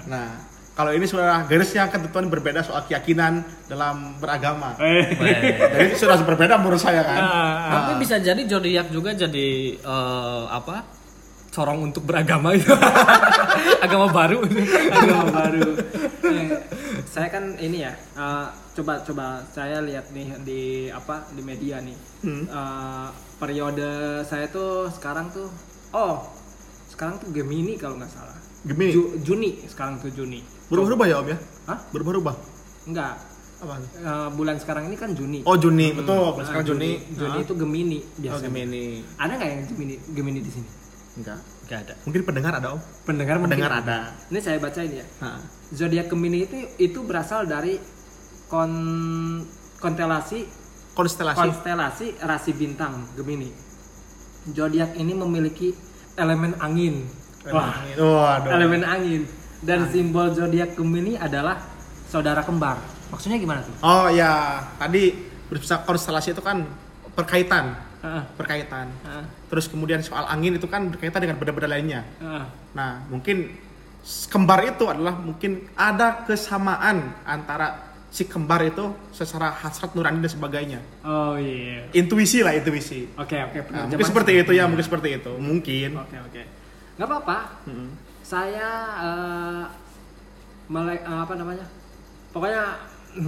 Nah, 0.09 0.51
kalau 0.81 0.97
ini 0.97 1.05
sudah 1.05 1.45
garisnya 1.45 1.93
ketentuan 1.93 2.33
berbeda 2.33 2.65
soal 2.65 2.81
keyakinan 2.89 3.45
dalam 3.69 4.17
beragama. 4.17 4.81
Jadi 5.77 5.93
sudah 5.99 6.17
berbeda 6.25 6.57
menurut 6.57 6.81
saya 6.81 7.05
kan. 7.05 7.21
Tapi 7.69 7.93
bisa 8.01 8.17
jadi 8.17 8.41
zodiak 8.49 8.89
juga 8.89 9.13
jadi 9.13 9.77
eh, 9.77 10.45
apa? 10.49 11.01
corong 11.51 11.91
untuk 11.91 12.07
beragama 12.07 12.55
itu. 12.55 12.71
Agama 13.85 14.07
baru. 14.15 14.39
agama 14.95 15.25
baru. 15.35 15.71
Saya 17.11 17.27
kan 17.27 17.59
ini 17.59 17.83
ya, 17.83 17.91
eh, 17.93 18.47
coba 18.73 19.03
coba 19.03 19.25
saya 19.45 19.83
lihat 19.83 20.15
nih 20.15 20.31
di 20.41 20.61
apa 20.89 21.27
di 21.29 21.43
media 21.43 21.83
nih. 21.83 21.97
Hmm. 22.23 22.47
Eh, 22.47 23.09
periode 23.37 23.91
saya 24.23 24.47
tuh 24.47 24.87
sekarang 24.89 25.27
tuh, 25.29 25.51
oh 25.91 26.23
sekarang 26.87 27.19
tuh 27.19 27.35
Gemini 27.35 27.75
kalau 27.75 27.99
nggak 27.99 28.09
salah. 28.09 28.39
Gemini. 28.63 28.93
Ju- 28.93 29.19
Juni 29.19 29.59
sekarang 29.67 29.99
tuh 29.99 30.13
Juni. 30.13 30.39
Berubah-ubah 30.71 31.07
ya 31.07 31.17
om 31.19 31.27
ya? 31.27 31.39
Hah? 31.67 31.79
Berubah-ubah. 31.91 32.37
Enggak. 32.87 33.15
Apa? 33.61 33.75
Eh, 33.77 34.29
bulan 34.33 34.57
sekarang 34.57 34.87
ini 34.87 34.95
kan 34.95 35.11
Juni. 35.11 35.43
Oh 35.43 35.59
Juni, 35.59 35.91
betul. 35.91 36.15
Nah, 36.15 36.47
Sekarang 36.47 36.63
Juni. 36.65 36.91
Juni 37.11 37.39
Ah. 37.39 37.43
itu 37.43 37.53
Gemini 37.55 37.99
Oh 37.99 38.21
biasanya. 38.23 38.47
Gemini. 38.47 38.85
Ada 39.19 39.33
nggak 39.35 39.49
yang 39.51 39.63
Gemini 39.67 39.95
Gemini 40.15 40.41
di 40.41 40.51
sini? 40.53 40.69
Enggak. 41.19 41.39
Gak 41.71 41.87
ada. 41.87 41.95
Mungkin 42.03 42.23
pendengar 42.27 42.53
ada 42.59 42.75
om. 42.75 42.81
Pendengar 43.07 43.39
mungkin. 43.39 43.55
Pendengar 43.55 43.73
ada. 43.79 43.99
Ini 44.27 44.39
saya 44.43 44.59
bacain 44.59 44.91
ya. 44.91 45.07
Zodiak 45.71 46.11
Gemini 46.11 46.43
itu 46.43 46.59
itu 46.83 46.99
berasal 47.07 47.47
dari 47.47 47.79
kon 48.51 48.73
konstelasi 49.79 50.59
Konstelasi. 50.91 51.39
konstelasi 51.39 52.07
rasi 52.21 52.51
bintang 52.51 53.07
Gemini. 53.15 53.55
Zodiak 54.51 54.99
ini 54.99 55.15
memiliki 55.15 55.71
elemen 56.19 56.59
angin. 56.59 57.07
Wah, 57.47 57.87
Waduh. 57.97 58.51
elemen 58.51 58.83
angin. 58.83 59.23
Dan 59.63 59.87
simbol 59.89 60.35
zodiak 60.35 60.75
Gemini 60.75 61.15
adalah 61.15 61.63
saudara 62.11 62.43
kembar. 62.43 62.83
Maksudnya 63.15 63.39
gimana 63.39 63.63
tuh? 63.63 63.75
Oh 63.81 64.11
ya, 64.11 64.59
tadi 64.75 65.15
berbicara 65.47 65.87
konstelasi 65.87 66.35
itu 66.35 66.43
kan 66.43 66.67
perkaitan, 67.15 67.79
Heeh, 68.01 68.23
perkaitan. 68.33 68.89
heeh, 69.03 69.25
Terus 69.47 69.69
kemudian 69.69 70.01
soal 70.01 70.25
angin 70.25 70.57
itu 70.57 70.65
kan 70.65 70.89
berkaitan 70.89 71.21
dengan 71.21 71.37
benda-benda 71.37 71.69
lainnya. 71.69 72.01
heeh. 72.17 72.45
Nah, 72.73 73.05
mungkin 73.07 73.53
kembar 74.27 74.65
itu 74.65 74.89
adalah 74.89 75.13
mungkin 75.13 75.69
ada 75.75 76.25
kesamaan 76.25 77.13
antara 77.23 77.93
si 78.09 78.25
kembar 78.25 78.65
itu 78.65 78.91
secara 79.13 79.53
hasrat 79.53 79.93
nurani 79.93 80.19
dan 80.19 80.33
sebagainya. 80.33 80.81
Oh 81.05 81.37
iya. 81.37 81.87
Intuisi 81.93 82.41
lah, 82.41 82.57
intuisi. 82.57 83.07
Oke 83.15 83.37
oke. 83.39 83.59
Nah, 83.61 83.63
penerjemahan 83.63 83.87
mungkin 83.87 84.07
seperti 84.09 84.33
itu 84.35 84.53
ya, 84.53 84.65
mungkin 84.67 84.87
seperti 84.87 85.09
itu. 85.15 85.33
Mungkin. 85.37 85.91
Oke 85.95 86.17
oke. 86.19 86.43
Nggak 86.97 87.07
apa-apa. 87.07 87.39
Mm. 87.69 87.89
Saya 88.21 88.69
eh, 88.99 89.63
mele- 90.67 91.03
eh, 91.03 91.21
apa 91.21 91.35
namanya? 91.37 91.67
Pokoknya 92.31 92.65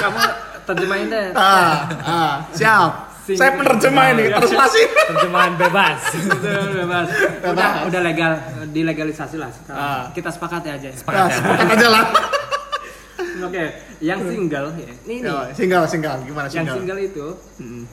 kamu 0.00 0.20
terjemahin 0.66 1.06
deh. 1.08 1.26
Ah, 1.34 1.74
ah, 2.02 2.34
siap. 2.52 3.09
Sing- 3.30 3.38
Saya 3.38 3.52
penerjemah 3.54 4.04
ini, 4.10 4.24
Ya. 4.26 4.36
translasi. 4.36 4.82
Terjemahan 5.06 5.52
bebas. 5.54 6.00
Udah, 6.12 6.62
bebas. 6.74 7.06
Udah, 7.44 7.70
udah 7.86 8.00
legal, 8.02 8.32
dilegalisasi 8.68 9.36
lah 9.36 9.46
sekarang. 9.48 9.78
Ah. 9.78 10.04
Kita 10.10 10.28
sepakat 10.28 10.62
ya 10.64 10.72
aja. 10.74 10.88
Nah, 11.06 11.28
sepakat 11.28 11.66
aja 11.70 11.88
lah. 11.88 12.04
Oke, 13.46 13.64
yang 14.00 14.20
single 14.20 14.68
ya. 14.74 14.92
Ini 15.00 15.14
nih. 15.16 15.18
Ya, 15.22 15.54
Single, 15.54 15.84
single. 15.86 16.18
Gimana 16.22 16.46
Yang 16.46 16.54
single? 16.56 16.76
single 16.76 17.00
itu 17.00 17.26
Mm. 17.56 17.84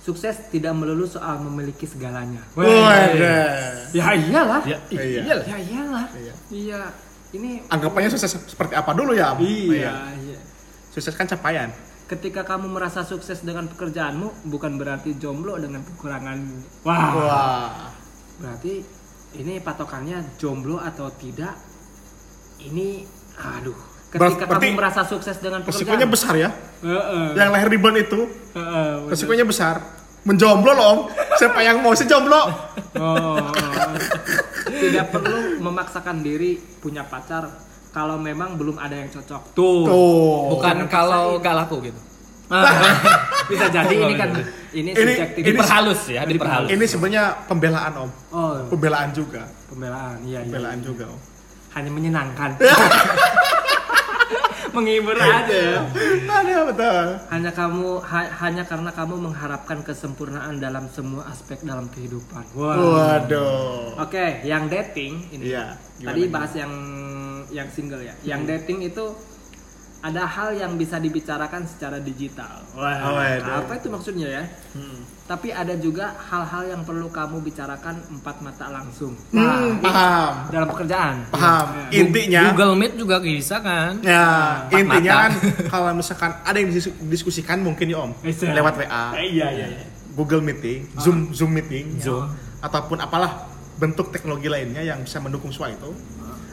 sukses 0.00 0.34
tidak 0.48 0.72
melulu 0.72 1.04
soal 1.04 1.38
memiliki 1.38 1.84
segalanya. 1.84 2.42
Waduh. 2.52 2.90
Ya 3.92 4.06
iyalah. 4.10 4.62
Ya, 4.64 4.78
Iya. 4.88 5.20
iyalah. 5.22 5.46
Ya 5.46 5.58
iyalah. 5.60 6.06
Iya. 6.12 6.34
Iya. 6.48 6.80
Ini 7.32 7.50
Anggapannya 7.66 8.08
sukses 8.08 8.28
seperti 8.28 8.74
apa 8.74 8.90
dulu 8.92 9.12
ya? 9.12 9.32
Iya, 9.36 9.92
iya. 10.16 10.38
Sukses 10.88 11.14
kan 11.14 11.24
capaian. 11.24 11.70
Ketika 12.12 12.44
kamu 12.44 12.68
merasa 12.68 13.00
sukses 13.08 13.40
dengan 13.40 13.64
pekerjaanmu, 13.72 14.44
bukan 14.52 14.76
berarti 14.76 15.16
jomblo 15.16 15.56
dengan 15.56 15.80
kekuranganmu. 15.80 16.84
Wah. 16.84 17.08
Wah. 17.16 17.88
Berarti 18.36 18.84
ini 19.40 19.56
patokannya 19.64 20.36
jomblo 20.36 20.76
atau 20.76 21.08
tidak? 21.16 21.56
Ini, 22.60 23.08
aduh. 23.40 23.72
Ketika 24.12 24.44
berarti 24.44 24.68
kamu 24.68 24.76
merasa 24.76 25.08
sukses 25.08 25.40
dengan 25.40 25.64
Resikonya 25.64 26.04
pekerjaan. 26.04 26.12
besar 26.12 26.34
ya. 26.36 26.50
Heeh. 26.84 27.26
Yang 27.32 27.48
lahir 27.48 27.68
di 27.72 27.78
ban 27.80 27.96
itu 27.96 28.20
Heeh, 28.28 28.88
betul. 29.00 29.08
resikonya 29.08 29.44
besar. 29.48 29.76
Menjomblo 30.28 30.70
loh 30.76 30.84
om. 30.92 31.00
Siapa 31.40 31.64
yang 31.64 31.80
mau 31.80 31.96
sih 31.96 32.04
jomblo? 32.04 32.36
Oh, 32.36 32.52
oh, 33.00 33.40
oh. 33.40 33.92
Tidak 34.68 35.08
perlu 35.08 35.64
memaksakan 35.64 36.20
diri 36.20 36.60
punya 36.60 37.08
pacar 37.08 37.71
kalau 37.92 38.16
memang 38.16 38.56
belum 38.56 38.76
ada 38.76 38.96
yang 38.96 39.08
cocok. 39.08 39.52
Tuh. 39.52 39.84
Tuh. 39.84 40.40
Bukan 40.50 40.88
kalau 40.88 41.36
gak 41.38 41.54
laku 41.54 41.84
gitu. 41.84 42.00
Bisa 43.48 43.64
jadi 43.66 43.94
ini 43.94 44.14
kan 44.14 44.28
ini 44.72 44.90
Ini- 44.90 44.92
subjektif. 44.94 45.40
ini- 45.40 45.48
Diperhalus 45.52 46.00
ya, 46.06 46.22
diperhalus. 46.22 46.68
Ini 46.68 46.84
sebenarnya 46.84 47.24
pembelaan 47.46 47.92
om. 47.98 48.10
Oh, 48.30 48.56
Pembelaan 48.68 49.08
juga. 49.10 49.44
pembelaan. 49.66 50.20
Iya, 50.22 50.40
iya. 50.40 50.48
Pembelaan 50.48 50.80
juga 50.80 51.04
om. 51.06 51.20
Hanya 51.72 51.90
menyenangkan. 51.90 52.50
Menghibur 54.72 55.12
aja 55.12 55.52
ya. 55.52 55.80
Ada 56.24 56.64
betul. 56.64 57.04
Hanya 57.28 57.50
kamu 57.52 58.00
ha- 58.00 58.32
hanya 58.40 58.64
karena 58.64 58.88
kamu 58.88 59.20
mengharapkan 59.20 59.84
kesempurnaan 59.84 60.56
dalam 60.58 60.88
semua 60.88 61.28
aspek 61.28 61.60
dalam 61.60 61.92
kehidupan. 61.92 62.40
Wah. 62.56 62.72
Waduh. 62.72 64.00
Oke, 64.00 64.40
yang 64.42 64.72
dating 64.72 65.28
ini. 65.30 65.52
Iya. 65.52 65.76
gimana, 65.94 66.08
Tadi 66.08 66.20
bahas 66.26 66.52
yang 66.56 66.72
yang 67.52 67.68
single 67.68 68.00
ya. 68.00 68.14
Yang 68.24 68.42
dating 68.50 68.80
itu 68.84 69.04
ada 70.02 70.26
hal 70.26 70.50
yang 70.52 70.74
bisa 70.74 70.98
dibicarakan 70.98 71.62
secara 71.62 71.96
digital. 71.96 72.66
Wah. 72.74 72.98
Oh, 73.04 73.14
waduh. 73.14 73.62
apa 73.62 73.72
itu 73.76 73.86
maksudnya 73.86 74.26
ya? 74.26 74.44
Hmm. 74.74 75.06
Tapi 75.22 75.48
ada 75.48 75.78
juga 75.78 76.18
hal-hal 76.18 76.66
yang 76.68 76.82
perlu 76.82 77.06
kamu 77.06 77.38
bicarakan 77.40 78.02
empat 78.10 78.42
mata 78.42 78.66
langsung. 78.66 79.14
Hmm, 79.30 79.78
paham. 79.78 80.50
Dalam 80.50 80.66
pekerjaan. 80.68 81.16
Paham. 81.30 81.66
Ya. 81.88 82.02
Intinya 82.02 82.42
Google 82.50 82.74
Meet 82.74 82.92
juga 82.98 83.16
bisa 83.16 83.62
kan? 83.62 84.02
Ya, 84.02 84.26
Empat 84.66 84.74
intinya 84.74 85.12
mata. 85.14 85.22
kan 85.22 85.32
kalau 85.70 85.90
misalkan 85.94 86.30
ada 86.42 86.56
yang 86.58 86.68
didiskusikan 86.68 87.62
mungkin 87.62 87.86
ya 87.86 88.02
Om 88.02 88.12
Bisa. 88.18 88.50
lewat 88.50 88.74
WA, 88.76 89.04
Eh, 89.16 89.26
iya 89.30 89.46
iya. 89.54 89.66
iya. 89.70 89.86
Google 90.12 90.42
Meeting, 90.42 90.92
Zoom 90.98 91.30
Zoom 91.30 91.54
meeting, 91.54 91.96
Zoom. 91.96 92.26
ataupun 92.58 93.00
apalah 93.00 93.48
bentuk 93.72 94.10
teknologi 94.10 94.44
lainnya 94.44 94.82
yang 94.82 95.00
bisa 95.00 95.16
mendukung 95.16 95.48
semua 95.48 95.70
itu. 95.70 95.88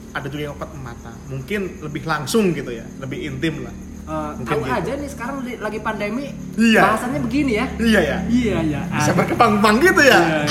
Ada 0.09 0.27
juga 0.27 0.41
yang 0.43 0.55
empat 0.57 0.69
mata, 0.79 1.11
mungkin 1.27 1.61
lebih 1.79 2.03
langsung 2.03 2.49
gitu 2.51 2.71
ya, 2.71 2.85
lebih 2.97 3.19
intim 3.23 3.61
lah. 3.61 3.75
Eh, 4.09 4.31
Mungkin 4.41 4.57
tahu 4.57 4.61
gitu. 4.65 4.73
aja 4.73 4.91
nih 4.97 5.09
sekarang 5.09 5.35
lagi 5.45 5.79
pandemi. 5.79 6.33
Iya. 6.57 6.81
Bahasannya 6.81 7.19
begini 7.21 7.51
ya. 7.55 7.65
Iya 7.77 7.99
ya, 8.01 8.17
Iya 8.25 8.55
iya. 8.65 8.81
bisa 8.89 9.11
Ah, 9.11 9.15
berkembang 9.15 9.75
gitu 9.77 10.01
ya. 10.01 10.19
iya, 10.19 10.41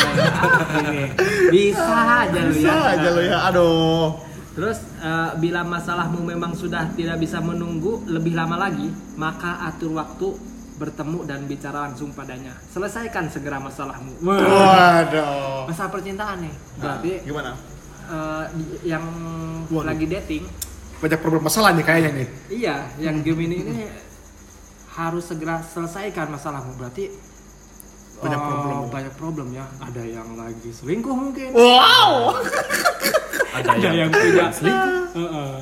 iya. 0.87 1.07
Bisa 1.51 1.97
aja 2.23 2.39
lu 2.41 2.53
Bisa 2.55 2.71
ya. 2.71 2.93
aja 2.95 3.09
lo 3.11 3.21
ya, 3.21 3.39
aduh. 3.45 4.07
Terus 4.55 4.79
eh, 4.99 5.31
bila 5.37 5.63
masalahmu 5.63 6.23
memang 6.23 6.55
sudah 6.55 6.87
tidak 6.95 7.19
bisa 7.19 7.39
menunggu 7.39 8.07
lebih 8.07 8.35
lama 8.35 8.55
lagi, 8.57 8.87
maka 9.15 9.59
atur 9.65 9.91
waktu 9.93 10.39
bertemu 10.79 11.27
dan 11.27 11.43
bicara 11.45 11.91
langsung 11.91 12.15
padanya. 12.15 12.55
Selesaikan 12.71 13.27
segera 13.27 13.59
masalahmu. 13.59 14.23
Waduh. 14.23 15.67
Masalah 15.67 15.91
percintaan 15.91 16.39
nih. 16.41 16.55
Berarti 16.79 17.13
Gimana? 17.23 17.59
Eh, 18.09 18.45
di- 18.53 18.89
yang 18.89 19.05
Waduh. 19.69 19.85
lagi 19.87 20.07
dating, 20.09 20.45
Banyak 20.99 21.21
problem 21.21 21.43
masalah 21.45 21.71
nih 21.71 21.85
kayaknya 21.85 22.11
nih. 22.13 22.29
iya, 22.51 22.77
yang 22.99 23.23
Gemini 23.23 23.57
ini 23.61 23.87
harus 24.91 25.25
segera 25.25 25.63
selesaikan 25.63 26.27
masalahmu. 26.29 26.75
Berarti 26.75 27.07
Banyak 28.19 28.35
eh, 28.35 28.45
problem. 28.45 28.77
banyak 28.91 29.15
problem 29.15 29.47
ya. 29.53 29.63
Ada 29.79 30.03
yang 30.03 30.35
lagi 30.35 30.75
selingkuh 30.75 31.15
mungkin. 31.15 31.55
Wow. 31.55 32.35
Ada 33.55 33.69
ada 33.71 33.79
yang 33.79 33.95
yang 33.97 34.11
punya 34.11 34.47
Heeh. 35.15 35.55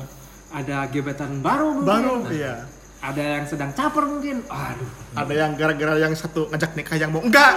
ada 0.49 0.77
gebetan 0.89 1.37
baru 1.39 1.69
mungkin. 1.75 1.85
Baru 1.85 2.13
iya. 2.33 2.65
Ada 2.97 3.21
yang 3.21 3.45
sedang 3.45 3.71
caper 3.77 4.03
mungkin. 4.09 4.41
Aduh. 4.49 4.89
Ada 5.13 5.33
yang 5.33 5.51
gara-gara 5.53 5.93
yang 6.01 6.13
satu 6.17 6.49
ngajak 6.49 6.73
nikah 6.73 6.97
yang 6.97 7.13
mau 7.13 7.21
enggak. 7.21 7.53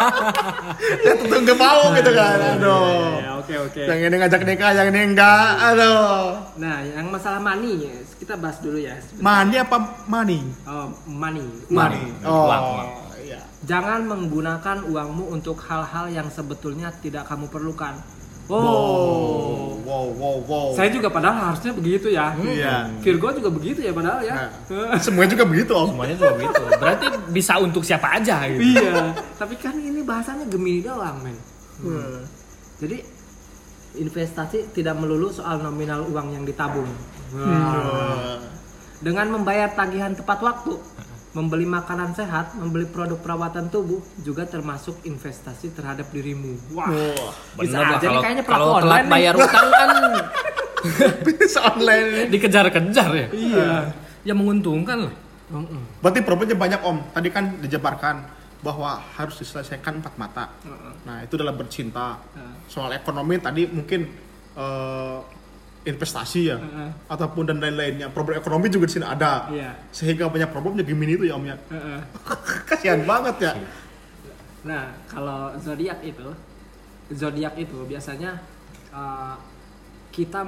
yang 1.06 1.16
tentu 1.22 1.36
enggak 1.38 1.58
mau 1.58 1.94
gitu 1.94 2.10
kan. 2.10 2.38
Aduh. 2.58 3.22
Ya, 3.22 3.30
oke 3.38 3.54
oke. 3.70 3.82
Yang 3.86 3.98
ini 4.10 4.16
ngajak 4.18 4.42
nikah, 4.42 4.70
yang 4.74 4.86
ini 4.90 5.00
enggak. 5.14 5.50
Aduh. 5.70 6.42
Nah, 6.58 6.82
yang 6.82 7.06
masalah 7.14 7.38
money 7.38 7.90
kita 8.18 8.34
bahas 8.36 8.58
dulu 8.58 8.78
ya. 8.78 8.94
Money 9.18 9.56
apa 9.58 9.76
money? 10.10 10.40
Oh, 10.66 10.90
money. 11.06 11.46
Money. 11.70 12.04
Oh. 12.26 12.50
Uang, 12.50 12.64
uang. 12.74 12.88
Iya. 13.22 13.40
Jangan 13.66 14.06
menggunakan 14.06 14.86
uangmu 14.86 15.30
untuk 15.30 15.62
hal-hal 15.66 16.10
yang 16.10 16.28
sebetulnya 16.30 16.90
tidak 16.98 17.30
kamu 17.30 17.46
perlukan. 17.46 17.98
Wow. 18.50 18.58
Oh. 18.58 19.70
Wow, 19.90 20.06
wow, 20.14 20.36
wow. 20.46 20.68
Saya 20.74 20.86
juga 20.94 21.10
padahal 21.10 21.50
harusnya 21.50 21.74
begitu 21.74 22.14
ya. 22.14 22.30
Iya. 22.38 22.86
Virgo 23.02 23.34
juga 23.34 23.50
begitu 23.50 23.82
ya 23.82 23.90
padahal 23.90 24.22
ya. 24.22 24.46
Nah, 24.70 24.98
semuanya 25.02 25.34
juga 25.34 25.44
begitu, 25.50 25.72
Om. 25.74 25.88
semuanya 25.94 26.14
juga 26.14 26.32
gitu. 26.38 26.62
Berarti 26.78 27.06
bisa 27.34 27.52
untuk 27.58 27.82
siapa 27.82 28.18
aja 28.22 28.46
gitu. 28.54 28.78
iya. 28.78 29.10
Tapi 29.34 29.54
kan 29.58 29.74
ini 29.74 30.02
bahasanya 30.06 30.46
Gemini 30.46 30.80
doang, 30.86 31.18
men. 31.26 31.34
Hmm. 31.82 32.22
Jadi 32.78 33.02
investasi 33.98 34.70
tidak 34.70 34.94
melulu 34.94 35.34
soal 35.34 35.58
nominal 35.58 36.06
uang 36.06 36.38
yang 36.38 36.44
ditabung. 36.46 36.86
Wah. 37.34 38.38
Dengan 39.02 39.26
membayar 39.40 39.74
tagihan 39.74 40.14
tepat 40.14 40.38
waktu, 40.44 40.78
membeli 41.30 41.62
makanan 41.62 42.10
sehat, 42.10 42.58
membeli 42.58 42.90
produk 42.90 43.14
perawatan 43.22 43.70
tubuh 43.70 44.02
juga 44.18 44.42
termasuk 44.50 44.98
investasi 45.06 45.70
terhadap 45.70 46.10
dirimu. 46.10 46.58
Wah. 46.74 46.90
Bisa 47.54 47.78
lah 47.78 47.98
aja 47.98 48.02
nih 48.02 48.10
kalau 48.10 48.22
kayaknya 48.22 48.44
pelaku 48.44 48.58
kalau 48.58 48.66
telat 48.66 48.82
online 48.82 49.06
nih. 49.06 49.12
bayar 49.14 49.34
utang 49.38 49.68
kan 49.70 49.88
Bisa 51.26 51.58
online 51.70 52.08
dikejar-kejar 52.34 53.10
ya. 53.14 53.26
Iya. 53.30 53.70
Ya 54.26 54.34
menguntungkan 54.34 55.06
lah. 55.06 55.14
Berarti 56.02 56.20
problemnya 56.26 56.58
banyak 56.58 56.80
om. 56.82 56.98
Tadi 57.14 57.28
kan 57.30 57.62
dijabarkan 57.62 58.16
bahwa 58.60 59.00
harus 59.16 59.38
diselesaikan 59.38 60.02
empat 60.02 60.14
mata. 60.18 60.50
Nah 61.06 61.22
itu 61.22 61.38
dalam 61.38 61.54
bercinta. 61.54 62.18
Soal 62.66 62.98
ekonomi 62.98 63.38
tadi 63.38 63.70
mungkin 63.70 64.00
eh, 64.58 65.18
investasi 65.80 66.40
ya, 66.46 66.60
Heeh. 66.60 66.90
ataupun 67.08 67.48
dan 67.48 67.56
lain-lainnya. 67.56 68.12
Problem 68.12 68.36
ekonomi 68.36 68.68
juga 68.68 68.84
di 68.84 68.94
sini 68.94 69.06
ada. 69.06 69.48
Iya. 69.48 69.70
Sehingga 69.88 70.28
banyak 70.28 70.48
problemnya 70.48 70.84
Gemini 70.84 71.16
itu 71.16 71.24
ya 71.24 71.34
om 71.34 71.44
ya. 71.44 71.56
Heeh. 71.56 72.00
Kasihan 72.68 73.00
banget 73.02 73.36
ya. 73.40 73.52
Nah, 74.60 74.92
kalau 75.08 75.56
zodiak 75.56 76.04
itu, 76.04 76.28
zodiak 77.10 77.56
itu 77.56 77.80
biasanya 77.88 78.36
uh, 78.92 79.40
kita 80.12 80.44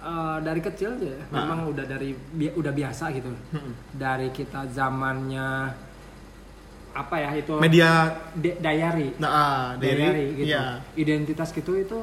uh, 0.00 0.38
dari 0.40 0.64
kecil 0.64 0.96
ya, 0.98 1.20
Nah. 1.28 1.44
memang 1.44 1.68
udah 1.68 1.84
dari 1.84 2.16
bi- 2.16 2.56
udah 2.56 2.72
biasa 2.72 3.12
gitu. 3.12 3.28
Dari 3.92 4.32
kita 4.32 4.72
zamannya 4.72 5.68
apa 6.92 7.16
ya 7.16 7.30
itu 7.34 7.56
Media, 7.56 8.04
di- 8.36 8.52
diary, 8.56 9.16
nah 9.16 9.30
ah, 9.32 9.64
diary, 9.80 10.04
dari, 10.04 10.24
gitu. 10.36 10.48
iya. 10.48 10.76
Identitas 10.92 11.48
gitu 11.48 11.72
itu 11.72 11.98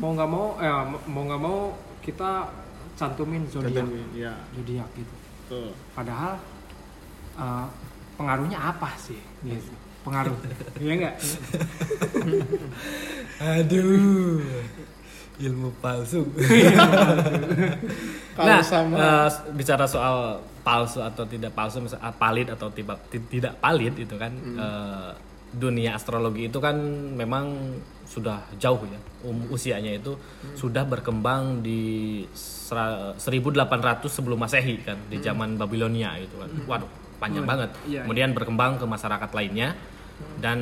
mau 0.00 0.10
nggak 0.16 0.30
mau, 0.30 0.46
eh, 0.56 0.84
mau 1.10 1.22
nggak 1.28 1.42
mau 1.42 1.58
kita 2.00 2.48
cantumin 2.96 3.44
zodiak, 3.48 3.86
Iya, 4.16 4.32
zodiak 4.56 4.88
gitu. 4.96 5.14
tuh. 5.48 5.70
Padahal 5.92 6.40
uh, 7.36 7.66
pengaruhnya 8.16 8.58
apa 8.58 8.96
sih? 8.96 9.20
Gitu. 9.44 9.72
Pengaruh, 10.02 10.34
iya 10.82 10.92
nggak? 10.98 11.16
Aduh. 13.62 14.42
Ilmu 15.42 15.74
palsu. 15.82 16.22
Kalau 18.36 18.48
nah, 18.48 18.62
sama 18.62 18.96
eh, 18.96 19.28
bicara 19.58 19.84
soal 19.84 20.38
palsu 20.62 21.02
atau 21.02 21.26
tidak 21.26 21.50
palsu, 21.52 21.82
misal 21.82 21.98
ah, 21.98 22.14
valid 22.14 22.54
atau 22.54 22.70
tidak 22.70 23.02
tidak 23.10 23.58
valid 23.58 23.94
itu 23.98 24.14
kan 24.14 24.32
eh, 24.38 25.10
dunia 25.52 25.98
astrologi 25.98 26.48
itu 26.48 26.58
kan 26.62 26.76
memang 27.12 27.76
sudah 28.12 28.44
jauh 28.60 28.84
ya. 28.84 29.00
Um, 29.24 29.48
usianya 29.48 29.96
itu 29.96 30.12
sudah 30.52 30.84
berkembang 30.84 31.64
di 31.64 31.80
sera- 32.36 33.16
1800 33.16 34.12
sebelum 34.12 34.36
masehi 34.36 34.84
kan 34.84 35.00
di 35.08 35.16
zaman 35.24 35.56
Babilonia 35.56 36.20
gitu 36.20 36.36
kan. 36.36 36.50
Waduh 36.68 36.90
panjang 37.16 37.46
banget. 37.46 37.70
iya, 37.86 38.02
kemudian 38.02 38.34
berkembang 38.34 38.76
ke 38.76 38.84
masyarakat 38.84 39.30
lainnya 39.30 39.78
dan 40.42 40.58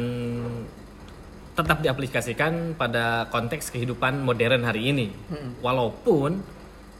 tetap 1.56 1.82
diaplikasikan 1.82 2.76
pada 2.78 3.26
konteks 3.32 3.72
kehidupan 3.74 4.22
modern 4.22 4.62
hari 4.62 4.92
ini. 4.92 5.08
Walaupun 5.60 6.40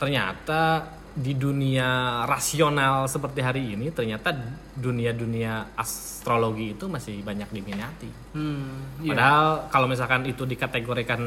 ternyata 0.01 0.85
di 1.11 1.35
dunia 1.35 2.23
rasional 2.25 3.11
seperti 3.11 3.43
hari 3.43 3.63
ini 3.75 3.91
ternyata 3.91 4.31
dunia-dunia 4.79 5.75
astrologi 5.75 6.79
itu 6.79 6.87
masih 6.87 7.21
banyak 7.27 7.51
diminati. 7.51 8.11
Hmm, 8.37 9.03
iya. 9.03 9.15
Padahal 9.15 9.47
kalau 9.75 9.87
misalkan 9.91 10.23
itu 10.31 10.47
dikategorikan 10.47 11.21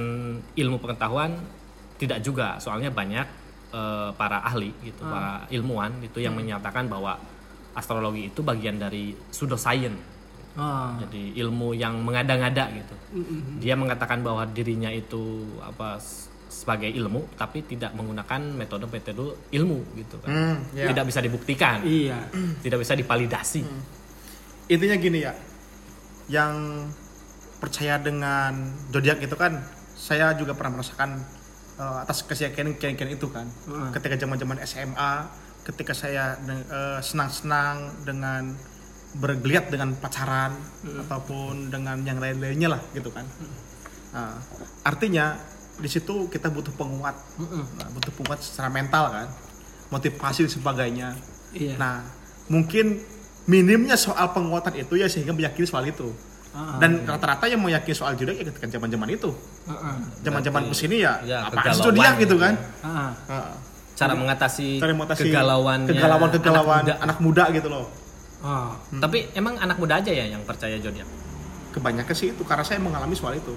ilmu 0.56 0.78
pengetahuan 0.80 1.36
tidak 2.00 2.24
juga, 2.24 2.58
soalnya 2.63 2.89
banyak 2.96 3.28
eh, 3.76 4.10
para 4.15 4.39
ahli 4.48 4.72
gitu, 4.88 5.04
para 5.04 5.43
ilmuwan 5.52 6.00
itu 6.00 6.24
yang 6.24 6.34
menyatakan 6.34 6.88
bahwa 6.88 7.19
astrologi 7.76 8.32
itu 8.32 8.39
bagian 8.39 8.80
dari 8.80 9.12
pseudoscience. 9.34 10.15
Ah. 10.54 10.96
Jadi 11.02 11.34
ilmu 11.41 11.74
yang 11.74 11.98
mengada-ngada 12.06 12.69
gitu. 12.78 12.96
Mm-mm. 13.17 13.58
Dia 13.58 13.74
mengatakan 13.74 14.22
bahwa 14.22 14.46
dirinya 14.46 14.93
itu 14.93 15.50
apa 15.65 15.98
sebagai 16.54 16.86
ilmu 16.88 17.34
tapi 17.34 17.66
tidak 17.66 17.92
menggunakan 17.92 18.42
metode-metode 18.54 19.50
ilmu 19.52 19.98
gitu 19.98 20.22
kan. 20.22 20.30
Hmm, 20.30 20.58
ya. 20.72 20.86
Tidak 20.88 21.04
bisa 21.04 21.20
dibuktikan, 21.20 21.82
Iya. 21.82 22.30
tidak 22.62 22.78
bisa 22.80 22.94
divalidasi. 22.94 23.66
intinya 24.63 24.96
gini 24.96 25.20
ya 25.20 25.34
yang 26.32 26.88
percaya 27.60 28.00
dengan 28.00 28.54
zodiak 28.89 29.20
itu 29.20 29.36
kan 29.36 29.60
saya 29.92 30.32
juga 30.36 30.56
pernah 30.56 30.80
merasakan 30.80 31.20
eh, 31.76 31.98
atas 32.00 32.24
keyakinan 32.24 32.80
keyakinan 32.80 33.12
itu 33.12 33.28
kan 33.28 33.44
Heeh. 33.68 33.89
ketika 33.92 34.16
zaman 34.16 34.39
zaman 34.39 34.58
SMA 34.63 35.13
ketika 35.63 35.92
saya 35.92 36.39
eh, 36.48 37.00
senang-senang 37.00 37.92
dengan 38.08 38.56
bergeliat 39.13 39.68
dengan 39.68 39.94
pacaran 39.94 40.56
ataupun 41.06 41.68
dengan 41.68 42.00
yang 42.02 42.18
lain-lainnya 42.18 42.72
lah 42.72 42.82
gitu 42.94 43.12
kan 43.12 43.28
Nah, 44.13 44.38
artinya 44.86 45.34
di 45.74 45.90
situ 45.90 46.30
kita 46.30 46.54
butuh 46.54 46.74
penguat 46.78 47.18
Nah, 47.42 47.88
butuh 47.94 48.14
penguat 48.14 48.40
secara 48.46 48.70
mental 48.70 49.10
kan 49.10 49.28
motivasi 49.90 50.46
dan 50.46 50.52
sebagainya 50.52 51.10
Iya. 51.54 51.78
Nah, 51.78 52.02
mungkin 52.50 52.98
minimnya 53.46 53.94
soal 53.94 54.34
penguatan 54.34 54.74
itu 54.74 54.98
ya 54.98 55.06
sehingga 55.06 55.32
meyakini 55.32 55.70
soal 55.70 55.86
itu. 55.86 56.10
Ah, 56.54 56.78
Dan 56.78 57.02
rata-rata 57.06 57.50
yang 57.50 57.62
meyakini 57.62 57.94
soal 57.98 58.14
zodiak 58.18 58.42
ya 58.42 58.46
ketika 58.50 58.66
zaman-zaman 58.78 59.10
itu. 59.14 59.30
Zaman-zaman 60.22 60.70
ke 60.70 60.76
sini 60.76 61.02
ya, 61.02 61.22
ya, 61.26 61.50
apa 61.50 61.74
sih 61.74 61.82
kegalauan 61.82 61.86
zodiak 61.86 62.14
gitu 62.18 62.22
gitu 62.26 62.36
kan? 62.42 62.54
Ah. 62.82 63.12
Heeh. 63.30 63.56
Cara 63.94 64.14
mengatasi 64.18 64.82
Cari 64.82 64.94
mutasi 64.98 65.30
kegalauannya 65.30 65.94
kegalauan-kegalauan 65.94 66.82
anak 66.82 66.90
muda. 66.90 67.04
anak 67.06 67.18
muda 67.22 67.44
gitu 67.54 67.68
loh. 67.70 67.86
Ah. 68.42 68.74
Tapi 68.98 69.30
emang 69.38 69.62
anak 69.62 69.78
muda 69.78 70.02
aja 70.02 70.10
ya 70.10 70.26
yang 70.34 70.42
percaya 70.46 70.78
zodiak. 70.82 71.06
Kebanyakan 71.74 72.16
sih 72.18 72.34
itu 72.34 72.42
karena 72.46 72.66
saya 72.66 72.82
mengalami 72.82 73.14
soal 73.14 73.38
itu. 73.38 73.54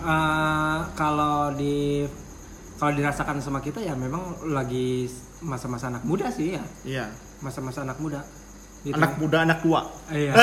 Ah, 0.00 0.88
kalau 0.96 1.52
di 1.54 2.08
kalau 2.80 2.96
dirasakan 2.96 3.44
sama 3.44 3.60
kita 3.60 3.84
ya 3.84 3.92
memang 3.92 4.40
lagi 4.48 5.04
masa-masa 5.44 5.92
anak 5.92 6.04
muda 6.08 6.32
sih 6.32 6.56
ya 6.56 6.64
Iya. 6.84 7.06
masa-masa 7.40 7.84
anak 7.84 8.00
muda 8.00 8.24
Gitu. 8.80 8.96
Anak 8.96 9.20
muda, 9.20 9.44
anak 9.44 9.60
tua. 9.60 9.92
Iya. 10.08 10.32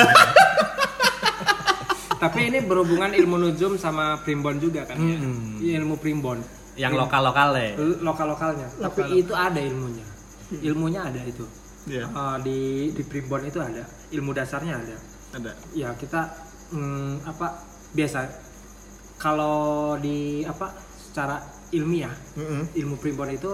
Tapi 2.22 2.50
ini 2.50 2.58
berhubungan 2.62 3.14
ilmu 3.14 3.38
nujum 3.38 3.78
sama 3.78 4.18
primbon 4.22 4.58
juga 4.58 4.86
kan 4.86 4.98
ya? 4.98 5.18
Iya, 5.62 5.82
Ilmu 5.82 5.98
primbon. 6.02 6.42
Yang 6.78 6.94
lokal-lokal 6.98 7.48
ya. 7.58 7.74
Lokal-lokalnya. 7.78 8.68
Tapi 8.78 9.22
itu 9.22 9.34
ada 9.34 9.58
ilmunya. 9.58 10.06
Ilmunya 10.50 11.00
ada 11.10 11.20
itu. 11.26 11.46
Iya. 11.86 12.10
Ah, 12.14 12.36
di 12.42 12.90
di 12.94 13.02
primbon 13.06 13.46
itu 13.46 13.58
ada. 13.58 13.86
Ilmu 14.10 14.30
dasarnya 14.34 14.78
ada. 14.78 14.96
Ada. 15.34 15.52
Ya 15.74 15.94
kita 15.94 16.30
mm, 16.74 17.26
apa 17.26 17.62
biasa 17.94 18.26
kalau 19.18 19.94
di 19.98 20.46
apa 20.46 20.72
secara 20.96 21.42
ilmiah 21.74 22.14
Mm-mm. 22.38 22.70
ilmu 22.72 22.96
primbon 22.96 23.28
itu 23.28 23.50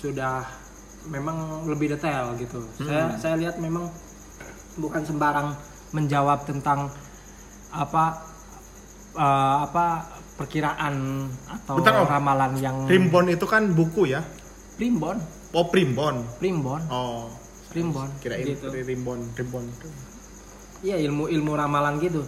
sudah 0.00 0.42
memang 1.06 1.68
lebih 1.68 1.94
detail 1.94 2.34
gitu. 2.34 2.64
Saya 2.80 3.14
saya 3.16 3.34
lihat 3.38 3.60
memang 3.60 3.86
bukan 4.76 5.02
sembarang 5.04 5.54
menjawab 5.92 6.44
tentang 6.44 6.88
apa 7.70 8.04
eh, 9.14 9.56
apa 9.64 9.86
perkiraan 10.38 11.26
atau 11.50 11.82
Bentar, 11.82 12.06
ramalan 12.06 12.52
yang 12.62 12.86
Primbon 12.86 13.26
itu 13.26 13.42
kan 13.44 13.74
buku 13.74 14.14
ya. 14.14 14.22
primbon 14.78 15.18
Oh, 15.50 15.66
primbon. 15.66 16.22
primbon 16.38 16.78
Oh, 16.86 17.26
primbon 17.72 18.06
kirain 18.22 18.46
gitu 18.46 18.70
primbon, 18.70 19.18
primbon. 19.34 19.64
Iya 20.80 20.96
ilmu 20.98 21.26
ilmu 21.26 21.52
ramalan 21.52 21.98
gitu 21.98 22.22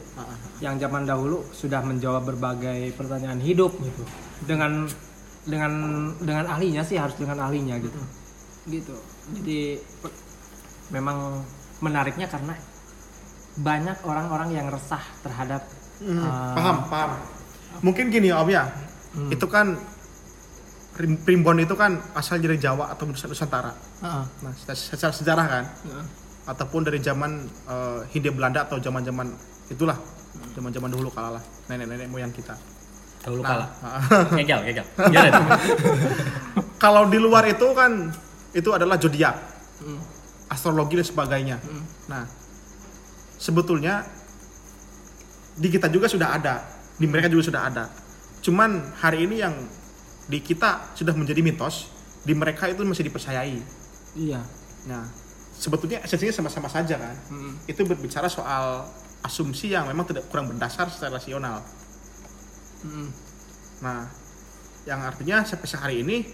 yang 0.58 0.76
zaman 0.76 1.04
dahulu 1.04 1.46
sudah 1.50 1.80
menjawab 1.80 2.26
berbagai 2.26 2.92
pertanyaan 2.92 3.38
hidup 3.38 3.72
gitu 3.76 4.02
dengan 4.42 4.84
dengan 5.42 5.72
dengan 6.18 6.44
ahlinya 6.46 6.82
sih 6.82 6.96
harus 6.96 7.14
dengan 7.14 7.38
ahlinya 7.40 7.78
gitu 7.78 8.00
gitu 8.66 8.94
jadi 9.32 9.78
memang 10.90 11.40
menariknya 11.78 12.26
karena 12.26 12.52
banyak 13.56 13.98
orang-orang 14.02 14.50
yang 14.52 14.66
resah 14.68 15.02
terhadap 15.20 15.62
Hmm, 16.00 16.16
eh, 16.16 16.54
paham, 16.56 16.76
paham. 16.88 17.10
Mungkin 17.84 18.08
gini 18.08 18.32
Om 18.32 18.48
ya. 18.48 18.64
Hmm. 19.12 19.28
Itu 19.28 19.44
kan 19.44 19.76
prim- 20.90 21.20
primbon 21.20 21.60
itu 21.60 21.76
kan 21.76 22.00
asal 22.16 22.40
dari 22.40 22.56
Jawa 22.56 22.88
atau 22.88 23.04
Nus- 23.04 23.20
Nusantara. 23.20 23.68
Heeh, 24.00 24.24
Nah, 24.40 24.52
secara- 24.56 25.12
sejarah 25.12 25.44
kan 25.46 25.64
heeh. 25.84 26.04
Ataupun 26.50 26.82
dari 26.82 26.98
zaman 26.98 27.30
eh, 27.46 28.00
Hindia 28.10 28.34
Belanda 28.34 28.66
atau 28.66 28.76
zaman-zaman 28.76 29.30
itulah. 29.70 29.94
Zaman-zaman 30.54 30.90
dahulu 30.90 31.10
kala 31.10 31.38
lah 31.38 31.42
nenek-nenek 31.66 32.06
moyang 32.06 32.30
kita. 32.30 32.54
Dahulu 33.20 33.42
Nah, 33.44 33.50
kalah. 33.52 33.68
ah. 33.84 34.00
Gagal, 34.34 34.60
gagal. 34.66 34.86
Gimana? 35.12 35.40
Kalau 36.78 37.06
di 37.06 37.18
luar 37.20 37.44
itu 37.46 37.66
kan 37.76 38.08
itu 38.50 38.70
adalah 38.72 38.96
zodiak, 38.96 39.36
Hmm. 39.80 40.00
astrologi 40.48 40.96
dan 40.96 41.06
sebagainya. 41.06 41.56
Hmm. 41.60 41.84
Nah, 42.08 42.24
sebetulnya 43.36 44.04
di 45.54 45.68
kita 45.68 45.88
juga 45.88 46.08
sudah 46.08 46.34
ada, 46.34 46.64
di 46.96 47.04
mereka 47.04 47.28
juga 47.28 47.44
sudah 47.46 47.62
ada. 47.68 47.84
Cuman 48.40 48.96
hari 48.98 49.28
ini 49.28 49.40
yang 49.40 49.54
di 50.24 50.40
kita 50.40 50.94
sudah 50.94 51.12
menjadi 51.12 51.40
mitos, 51.40 51.90
di 52.22 52.32
mereka 52.32 52.68
itu 52.68 52.80
masih 52.82 53.04
dipercayai. 53.04 53.60
iya 54.16 54.40
Nah, 54.88 55.04
sebetulnya 55.60 56.00
esensinya 56.00 56.32
sama-sama 56.32 56.72
saja 56.72 56.96
kan. 56.96 57.16
Hmm. 57.28 57.52
Itu 57.68 57.84
berbicara 57.84 58.32
soal 58.32 58.88
asumsi 59.20 59.76
yang 59.76 59.84
memang 59.84 60.08
tidak 60.08 60.24
kurang 60.32 60.48
berdasar 60.48 60.88
secara 60.88 61.20
rasional. 61.20 61.60
Hmm. 62.80 63.12
Nah, 63.84 64.08
yang 64.88 65.04
artinya 65.04 65.44
sampai 65.44 65.68
sehari 65.68 65.96
ini 66.00 66.24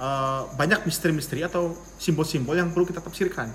eh, 0.00 0.42
banyak 0.56 0.88
misteri-misteri 0.88 1.44
atau 1.44 1.76
simbol-simbol 2.00 2.56
yang 2.56 2.72
perlu 2.72 2.88
kita 2.88 3.04
tafsirkan. 3.04 3.52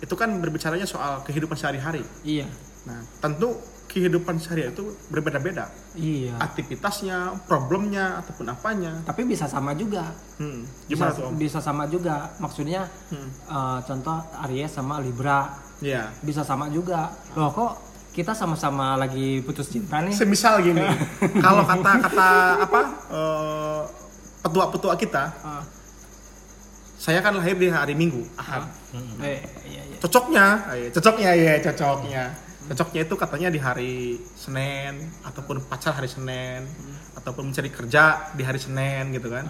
Itu 0.00 0.16
kan 0.16 0.32
berbicaranya 0.40 0.88
soal 0.88 1.20
kehidupan 1.28 1.60
sehari-hari. 1.60 2.00
iya 2.24 2.48
Nah, 2.88 3.04
tentu 3.20 3.52
kehidupan 3.90 4.38
sehari-hari 4.38 4.70
itu 4.70 4.86
berbeda-beda. 5.08 5.66
iya 5.92 6.38
Aktivitasnya, 6.38 7.18
problemnya, 7.44 8.22
ataupun 8.22 8.46
apanya. 8.46 9.02
tapi 9.02 9.24
bisa 9.24 9.44
sama 9.44 9.74
juga 9.74 10.14
Hmm, 10.38 10.62
bisa, 10.86 10.88
gimana 10.88 11.10
tuh 11.12 11.24
Om? 11.26 11.34
bisa 11.36 11.58
sama 11.58 11.84
juga 11.84 12.16
maksudnya 12.36 12.86
Hmm, 13.08 13.28
eh, 13.28 13.78
contoh 13.84 14.14
Aries 14.40 14.70
sama 14.70 14.98
Libra 14.98 15.50
ya. 15.80 16.06
bisa 16.20 16.40
sama 16.40 16.66
juga 16.68 17.10
loh 17.32 17.50
kok 17.50 17.72
kita 18.10 18.30
sama-sama 18.32 18.94
lagi 18.96 19.38
putus 19.40 19.68
cinta 19.68 19.98
nih 19.98 20.10
Semisal 20.12 20.58
gini, 20.60 20.82
kalau 21.44 21.62
kata-kata 21.62 22.30
apa 22.60 22.80
eh, 23.08 23.82
petua-petua 24.40 24.94
kita, 24.94 25.24
Ah, 25.40 25.62
saya 26.96 27.18
kan 27.18 27.32
lahir 27.32 27.54
di 27.54 27.66
hari 27.66 27.92
Minggu, 27.92 28.22
Ahad. 28.34 28.66
eh, 29.20 29.40
iya, 29.64 29.82
iya. 29.84 29.96
cocoknya 29.98 30.46
eh, 30.70 30.88
cocoknya 30.90 31.30
ya 31.32 31.54
cocoknya 31.62 32.24
cocoknya 32.70 33.02
itu 33.02 33.14
katanya 33.14 33.48
di 33.50 33.58
hari 33.58 33.94
Senin 34.32 35.10
ataupun 35.26 35.58
pacar 35.66 35.90
hari 35.92 36.06
Senin 36.06 36.62
ataupun 37.12 37.50
mencari 37.50 37.66
kerja 37.68 38.30
di 38.32 38.46
hari 38.46 38.62
Senin 38.62 39.10
gitu 39.10 39.26
kan. 39.26 39.42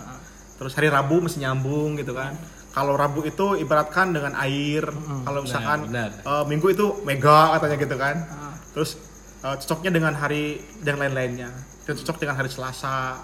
Terus 0.57 0.73
hari 0.73 0.89
Rabu 0.89 1.21
mesti 1.21 1.41
nyambung 1.41 2.01
gitu 2.01 2.17
kan. 2.17 2.33
Kalau 2.71 2.97
Rabu 2.97 3.21
itu 3.23 3.59
ibaratkan 3.59 4.15
dengan 4.15 4.33
air 4.39 4.89
kalau 5.21 5.45
misalkan 5.45 5.85
benar. 5.85 6.11
eh, 6.17 6.45
Minggu 6.49 6.71
itu 6.71 6.87
mega 7.03 7.53
katanya 7.55 7.77
gitu 7.77 7.97
kan. 7.97 8.17
Ah, 8.25 8.55
terus 8.73 8.97
eh, 9.41 9.57
cocoknya 9.59 9.91
dengan 9.91 10.13
hari 10.15 10.57
dan 10.81 10.97
lain-lainnya. 10.97 11.53
Dan 11.85 11.95
cocok 11.97 12.17
dengan 12.17 12.41
hari 12.41 12.49
Selasa 12.49 13.21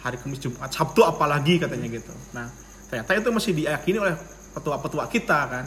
hari 0.00 0.16
Kamis 0.16 0.38
Jumat 0.38 0.70
Sabtu 0.70 1.02
apalagi 1.02 1.58
katanya 1.58 1.90
gitu. 1.90 2.12
Nah 2.30 2.46
ternyata 2.86 3.18
itu 3.18 3.30
masih 3.30 3.52
diyakini 3.52 3.98
oleh 3.98 4.14
petua-petua 4.52 5.10
kita 5.10 5.38
kan. 5.48 5.64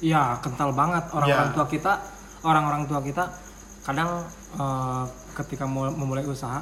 Iya 0.00 0.40
kental 0.40 0.72
banget 0.72 1.04
orang-orang 1.12 1.48
Iya. 1.50 1.56
tua 1.56 1.66
kita 1.68 1.92
orang-orang 2.42 2.84
tua 2.84 3.00
kita 3.00 3.24
kadang 3.82 4.24
eh, 4.52 5.04
ketika 5.34 5.64
mu- 5.64 5.90
memulai 5.90 6.24
usaha 6.24 6.60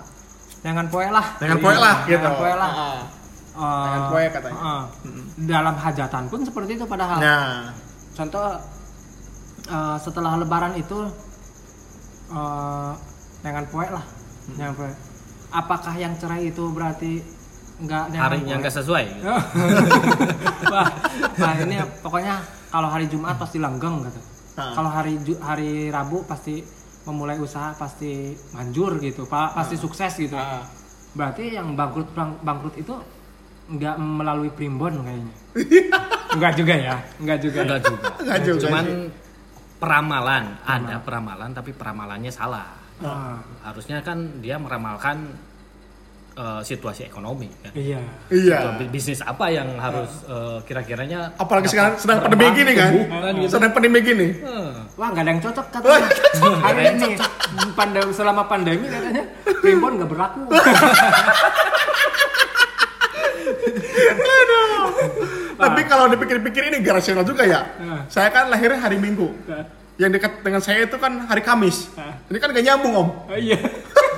jangan 0.58 0.86
poe 0.86 1.06
lah. 1.06 1.36
Dengan 1.36 1.58
poe 1.58 1.72
lah 1.72 1.96
gitu 2.04 2.18
Jangan 2.18 2.32
poe 2.34 2.52
lah. 2.52 2.72
Ah, 2.72 3.00
Eh, 3.58 3.64
Jangan 3.84 4.02
poe 4.08 4.24
katanya. 4.28 4.58
eh, 4.60 4.82
dalam 5.44 5.74
hajatan 5.74 6.22
pun 6.26 6.40
seperti 6.40 6.70
itu 6.72 6.84
padahal. 6.84 7.18
Nah. 7.18 7.74
Contoh 8.12 8.46
eh, 9.64 9.96
setelah 9.98 10.34
lebaran 10.36 10.74
itu 10.74 10.98
eh 12.28 12.92
jangan 13.38 13.64
poe 13.66 13.86
lah 13.86 14.04
jangan 14.50 14.74
poe 14.74 14.90
apakah 15.50 15.94
yang 15.94 16.12
cerai 16.14 16.46
itu 16.46 16.60
berarti 16.68 17.24
nggak 17.78 18.04
Harinya 18.12 18.54
poe? 18.54 18.60
nggak 18.60 18.74
sesuai. 18.74 19.04
Wah, 20.68 20.88
nah 21.36 21.52
ini 21.56 21.76
pokoknya 21.98 22.34
kalau 22.68 22.88
hari 22.88 23.06
Jumat 23.06 23.34
pasti 23.34 23.56
langgeng 23.56 24.02
gitu. 24.04 24.20
Ah. 24.58 24.74
Kalau 24.74 24.90
hari 24.90 25.14
hari 25.38 25.86
Rabu 25.88 26.26
pasti 26.26 26.58
memulai 27.06 27.38
usaha 27.38 27.72
pasti 27.72 28.34
manjur 28.50 28.98
gitu, 28.98 29.24
pak 29.24 29.54
pasti 29.54 29.78
sukses 29.78 30.12
gitu. 30.18 30.34
Ah. 30.34 30.66
Berarti 31.14 31.54
yang 31.54 31.72
bangkrut 31.72 32.10
bang- 32.10 32.42
bangkrut 32.42 32.74
itu 32.74 32.92
nggak 33.68 33.96
melalui 33.96 34.50
primbon 34.50 34.98
kayaknya. 35.00 35.34
Enggak 36.34 36.52
juga 36.54 36.74
ya, 36.76 36.94
enggak 37.16 37.38
juga. 37.40 37.58
Enggak 37.64 37.80
juga. 37.88 38.06
Nggak 38.28 38.40
juga 38.44 38.60
Cuman 38.68 38.86
peramalan, 39.80 40.44
ada 40.60 40.96
peramalan 41.00 41.50
tapi 41.56 41.70
peramalannya 41.72 42.28
salah. 42.28 42.68
Ah, 43.00 43.40
Harusnya 43.64 44.02
kan 44.02 44.42
dia 44.42 44.60
meramalkan 44.60 45.32
eh, 46.38 46.60
situasi 46.62 47.02
ekonomi 47.02 47.50
kan. 47.58 47.72
iya. 47.74 47.98
iya 48.30 48.58
bisnis 48.86 49.18
apa 49.20 49.50
yang 49.50 49.74
harus 49.76 50.22
eh, 50.24 50.58
kira-kiranya 50.62 51.34
apalagi 51.34 51.66
sekarang 51.66 51.98
sedang 51.98 52.22
pandemi 52.22 52.46
gini 52.54 52.72
kan 52.72 52.90
Kan 52.94 53.34
gitu. 53.36 53.50
sedang 53.50 53.72
pandemi 53.72 53.98
gini 54.00 54.28
Eh, 54.38 54.70
Wah, 54.94 55.08
nggak 55.08 55.20
ada 55.20 55.30
yang 55.30 55.38
cocok 55.40 55.66
katanya. 55.70 56.08
Hari 56.60 56.82
ini 56.92 57.08
pandemi 57.72 58.10
selama 58.12 58.42
pandemi 58.44 58.86
katanya 58.86 59.22
primbon 59.58 59.92
nggak 59.96 60.08
berlaku. 60.08 60.42
tapi 65.58 65.80
kalau 65.84 66.06
dipikir-pikir 66.08 66.70
ini 66.70 66.76
gak 66.80 66.94
rasional 66.96 67.24
juga 67.24 67.42
ya 67.42 67.60
Ah. 67.78 68.02
saya 68.06 68.30
kan 68.30 68.46
lahirnya 68.46 68.78
hari 68.78 68.96
Minggu 68.96 69.34
yang 69.98 70.14
dekat 70.14 70.38
dengan 70.40 70.62
saya 70.62 70.86
itu 70.86 70.94
kan 70.96 71.26
hari 71.26 71.42
Kamis 71.42 71.90
Ah. 71.94 72.14
ini 72.26 72.38
kan 72.38 72.50
gak 72.50 72.62
nyambung 72.62 72.94
om 72.94 73.08
Oh, 73.26 73.34
iya. 73.34 73.58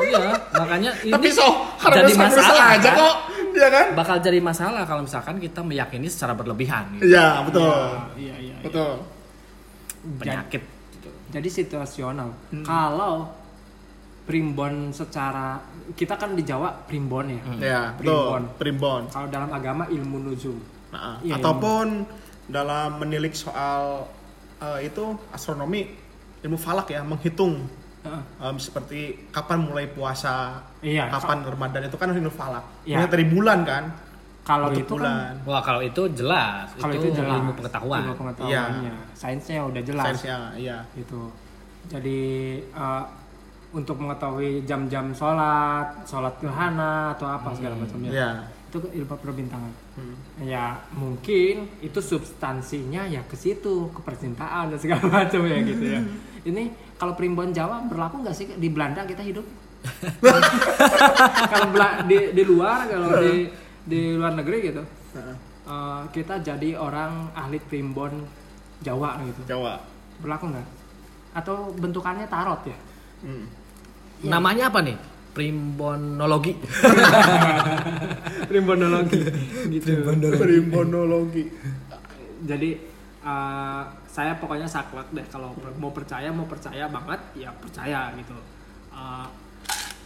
Iya, 0.07 0.21
makanya 0.57 0.91
ini 1.05 1.13
tapi 1.13 1.29
so 1.33 1.49
jadi 1.81 2.13
masalah 2.15 2.65
aja 2.77 2.91
kan? 2.93 2.99
kok. 2.99 3.17
Iya 3.51 3.69
kan? 3.69 3.87
Bakal 3.99 4.17
jadi 4.23 4.39
masalah 4.39 4.83
kalau 4.87 5.03
misalkan 5.03 5.37
kita 5.43 5.61
meyakini 5.67 6.07
secara 6.07 6.39
berlebihan 6.39 6.87
gitu. 6.97 7.11
iya 7.11 7.43
betul. 7.43 7.67
Iya, 8.15 8.35
iya. 8.39 8.55
iya. 8.55 8.57
betul. 8.63 8.93
Penyakit 10.23 10.63
gitu. 10.97 11.11
jadi 11.35 11.49
situasional. 11.51 12.31
Kalau 12.63 13.41
primbon 14.25 14.95
secara 14.95 15.59
kita 15.99 16.15
kan 16.15 16.39
di 16.39 16.47
Jawa 16.47 16.71
primbon 16.87 17.27
ya? 17.27 17.41
Ya 17.59 17.81
betul. 17.99 18.07
Primbon. 18.07 18.43
primbon. 18.57 19.03
Kalau 19.11 19.27
dalam 19.27 19.51
agama 19.51 19.91
ilmu 19.91 20.31
nuzul. 20.31 20.59
Nah, 20.91 21.19
Iya, 21.23 21.39
ataupun 21.39 22.07
dalam 22.51 22.99
menilik 22.99 23.35
soal 23.35 24.07
eh, 24.63 24.91
itu 24.91 25.15
astronomi 25.35 25.87
ilmu 26.41 26.59
falak 26.59 26.91
ya 26.91 27.03
menghitung 27.03 27.67
Heeh. 28.01 28.23
em, 28.41 28.57
seperti 28.57 29.01
kapan 29.29 29.59
mulai 29.61 29.87
puasa 29.93 30.65
Iya, 30.81 31.13
kapan 31.13 31.45
Ramadan 31.45 31.83
itu 31.85 31.97
kan 32.01 32.09
ilmu 32.13 32.33
falak. 32.33 32.65
Iya. 32.89 33.05
Dari 33.05 33.27
bulan 33.29 33.61
kan? 33.65 33.85
Kalau 34.41 34.73
itu 34.73 34.97
kan 34.97 35.05
bulan. 35.05 35.33
Wah 35.45 35.61
kalau 35.61 35.81
itu 35.85 36.03
jelas, 36.17 36.73
kalau 36.81 36.97
itu, 36.97 37.13
itu, 37.13 37.21
jelas. 37.21 37.39
ilmu 37.39 37.53
pengetahuan. 37.55 38.01
ilmu 38.09 38.17
pengetahuannya 38.17 38.95
sainsnya 39.13 39.61
udah 39.69 39.83
jelas. 39.85 40.05
Sainsnya 40.17 40.39
iya. 40.57 40.79
Gitu. 40.97 41.29
Jadi 41.93 42.21
eh, 42.65 43.05
untuk 43.71 44.01
mengetahui 44.01 44.65
jam-jam 44.67 45.13
sholat 45.15 46.03
sholat 46.09 46.35
gerhana 46.41 47.15
atau 47.15 47.29
apa 47.29 47.53
segala 47.55 47.77
macamnya. 47.79 48.11
Iya 48.11 48.31
itu 48.71 48.79
ilmu 48.79 49.15
perbintangan. 49.19 49.73
Hmm. 49.99 50.15
ya 50.47 50.79
mungkin 50.95 51.67
itu 51.83 51.99
substansinya 51.99 53.03
ya 53.11 53.27
ke 53.27 53.35
situ 53.35 53.91
ke 53.91 54.01
percintaan 54.01 54.71
dan 54.71 54.79
segala 54.79 55.03
macam 55.27 55.43
ya 55.43 55.59
gitu 55.67 55.85
ya. 55.85 56.01
Ini 56.47 56.71
kalau 56.95 57.19
primbon 57.19 57.51
Jawa 57.51 57.83
berlaku 57.91 58.23
nggak 58.23 58.37
sih 58.39 58.47
di 58.55 58.71
Belanda 58.71 59.03
kita 59.03 59.27
hidup. 59.27 59.43
Kalau 61.49 62.05
di 62.05 62.37
di 62.37 62.43
luar 62.45 62.85
kalau 62.85 63.17
di 63.17 63.49
di 63.81 64.13
luar 64.13 64.37
negeri 64.37 64.69
gitu 64.69 64.85
Heeh. 65.17 65.37
eh, 65.65 66.03
kita 66.13 66.45
jadi 66.45 66.77
orang 66.77 67.33
ahli 67.33 67.57
primbon 67.65 68.13
Jawa 68.85 69.21
gitu. 69.25 69.41
Jawa. 69.49 69.81
Berlaku 70.21 70.53
nggak? 70.53 70.67
Atau 71.33 71.73
bentukannya 71.81 72.29
tarot 72.29 72.61
ya? 72.69 72.77
Hmm. 73.25 73.49
Namanya 74.21 74.69
apa 74.69 74.85
nih? 74.85 74.97
Primbonologi. 75.31 76.53
rimbonologi 78.53 79.21
gitu. 79.71 80.03
Primbonologi. 80.37 81.45
jadi 82.41 82.71
eh, 83.23 83.83
saya 84.07 84.33
pokoknya 84.37 84.67
saklek 84.67 85.07
deh. 85.13 85.27
Kalau 85.31 85.55
per- 85.55 85.77
mau 85.79 85.95
percaya 85.95 86.33
mau 86.33 86.47
percaya 86.47 86.91
banget 86.91 87.21
ya 87.39 87.51
percaya 87.55 88.11
gitu. 88.17 88.35
Eh, 88.91 89.27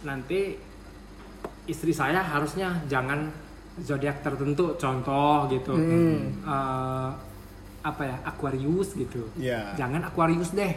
nanti 0.05 0.61
istri 1.65 1.89
saya 1.89 2.21
harusnya 2.21 2.85
jangan 2.85 3.25
zodiak 3.81 4.21
tertentu. 4.21 4.77
Contoh 4.77 5.49
gitu. 5.49 5.73
Eh, 5.73 7.09
apa 7.81 8.01
ya? 8.01 8.17
Aquarius 8.25 8.93
gitu. 8.93 9.25
Ya. 9.37 9.73
jangan 9.73 10.05
Aquarius 10.05 10.53
deh. 10.53 10.73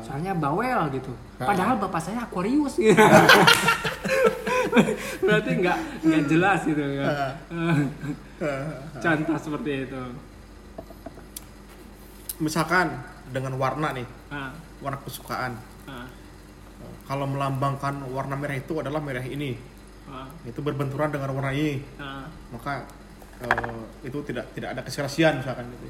Soalnya 0.00 0.32
bawel 0.32 0.88
gitu. 0.90 1.12
Padahal 1.36 1.76
bapak 1.76 2.00
saya 2.00 2.24
Aquarius. 2.24 2.80
gitu. 2.80 2.96
berarti 5.22 5.50
nggak 5.60 5.78
nggak 6.02 6.22
jelas 6.26 6.60
gitu 6.66 6.82
kan 6.98 7.32
contoh 8.98 9.36
seperti 9.38 9.70
itu. 9.88 10.02
Misalkan 12.42 12.98
dengan 13.30 13.54
warna 13.54 13.94
nih, 13.94 14.06
Ah, 14.28 14.50
warna 14.82 14.98
kesukaan. 15.06 15.54
ah, 15.86 16.06
Kalau 17.04 17.28
melambangkan 17.28 18.00
warna 18.10 18.34
merah 18.34 18.56
itu 18.56 18.80
adalah 18.80 18.98
merah 18.98 19.22
ini, 19.22 19.54
ah, 20.10 20.26
itu 20.42 20.58
berbenturan 20.58 21.14
dengan 21.14 21.30
warna 21.30 21.54
ini, 21.54 21.78
ah. 21.96 22.26
maka 22.50 22.84
eh, 23.38 23.80
itu 24.02 24.18
tidak 24.26 24.50
tidak 24.56 24.74
ada 24.74 24.82
keserasian 24.82 25.38
misalkan 25.40 25.68
gitu. 25.78 25.86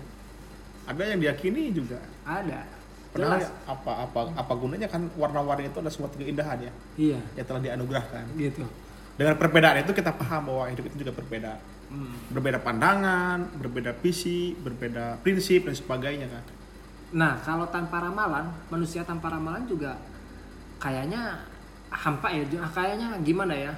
Ada 0.85 1.03
yang 1.17 1.21
diyakini 1.25 1.73
juga. 1.73 1.97
ada 2.29 2.61
Padahal 3.15 3.39
jelas 3.39 3.47
apa 3.65 3.93
apa 4.11 4.21
apa 4.35 4.53
gunanya 4.59 4.91
kan 4.91 5.07
warna-warni 5.15 5.71
itu 5.71 5.79
adalah 5.79 5.95
suatu 5.95 6.19
keindahan 6.19 6.59
ya 6.67 6.73
iya 6.99 7.19
yang 7.39 7.47
telah 7.47 7.63
dianugerahkan. 7.63 8.25
gitu 8.35 8.67
Dengan 9.15 9.39
perbedaan 9.39 9.79
itu 9.87 9.95
kita 9.95 10.11
paham 10.11 10.51
bahwa 10.51 10.67
hidup 10.75 10.91
itu 10.91 11.07
juga 11.07 11.15
berbeda. 11.15 11.55
Hmm. 11.87 12.19
Berbeda 12.35 12.59
pandangan, 12.59 13.47
berbeda 13.63 13.95
visi, 14.03 14.59
berbeda 14.59 15.23
prinsip 15.23 15.71
dan 15.71 15.75
sebagainya 15.79 16.27
kan. 16.27 16.45
nah 17.15 17.39
kalau 17.39 17.63
tanpa 17.71 18.03
ramalan 18.03 18.51
manusia 18.67 19.07
tanpa 19.07 19.31
ramalan 19.31 19.63
juga 19.71 19.95
kayaknya 20.83 21.47
hampa 21.87 22.27
ya 22.35 22.43
kayaknya 22.75 23.15
gimana 23.23 23.55
ya 23.55 23.73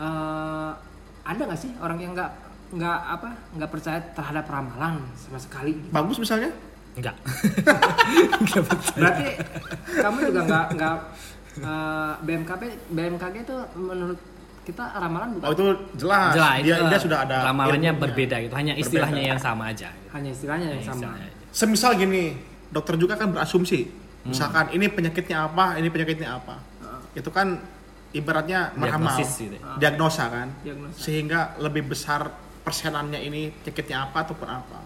Eh, 0.00 0.72
ada 1.20 1.40
nggak 1.44 1.60
sih 1.60 1.68
orang 1.76 2.00
yang 2.00 2.16
nggak 2.16 2.32
nggak 2.72 2.98
apa 3.04 3.28
nggak 3.52 3.68
percaya 3.68 4.00
terhadap 4.16 4.48
ramalan 4.48 4.96
sama 5.12 5.36
sekali 5.36 5.76
Bagus 5.92 6.16
misalnya? 6.16 6.48
Enggak. 6.96 7.14
berarti 8.96 9.28
kamu 9.96 10.16
juga 10.26 10.40
nggak 10.44 10.66
nggak 10.74 10.96
eh, 11.60 12.12
BMKB 12.20 12.62
BMKG 12.90 13.34
itu 13.44 13.56
menurut 13.76 14.18
kita 14.60 14.84
ramalan 14.92 15.28
bukan 15.34 15.46
Oh 15.46 15.52
itu 15.52 15.64
jelas. 15.96 16.30
Jelas, 16.36 16.54
dia, 16.60 16.74
itu 16.76 16.84
dia 16.86 17.00
sudah 17.00 17.18
ada 17.24 17.36
ramalannya 17.48 17.80
ilmunya. 17.90 17.92
berbeda 17.96 18.36
gitu. 18.44 18.52
Hanya 18.54 18.74
istilahnya 18.76 19.18
Berbeda. 19.18 19.32
yang 19.32 19.40
sama 19.40 19.62
aja. 19.72 19.88
gitu. 19.88 20.08
hanya 20.10 20.30
istilahnya 20.30 20.66
yang 20.68 20.82
sama 20.84 20.94
Istilahnya 21.00 21.26
aja. 21.26 21.48
Semisal 21.50 21.90
gini, 21.96 22.24
dokter 22.68 22.94
juga 22.94 23.14
kan 23.16 23.28
berasumsi. 23.32 23.80
Misalkan 24.20 24.68
ini 24.70 24.86
penyakitnya 24.86 25.48
apa, 25.48 25.80
ini 25.80 25.88
penyakitnya 25.88 26.28
apa. 26.36 26.60
Itu 27.16 27.32
kan 27.32 27.56
ibaratnya 28.12 28.76
meramal, 28.76 29.16
Diagnosis 29.16 29.30
gitu 29.40 29.56
ya. 29.56 29.74
diagnosa 29.80 30.24
kan. 30.28 30.48
Diagnosa. 30.60 30.98
Sehingga 31.00 31.40
lebih 31.58 31.88
besar 31.88 32.28
persenannya 32.60 33.18
ini 33.18 33.50
penyakitnya 33.50 34.06
apa 34.06 34.28
ataupun 34.28 34.46
apa. 34.46 34.78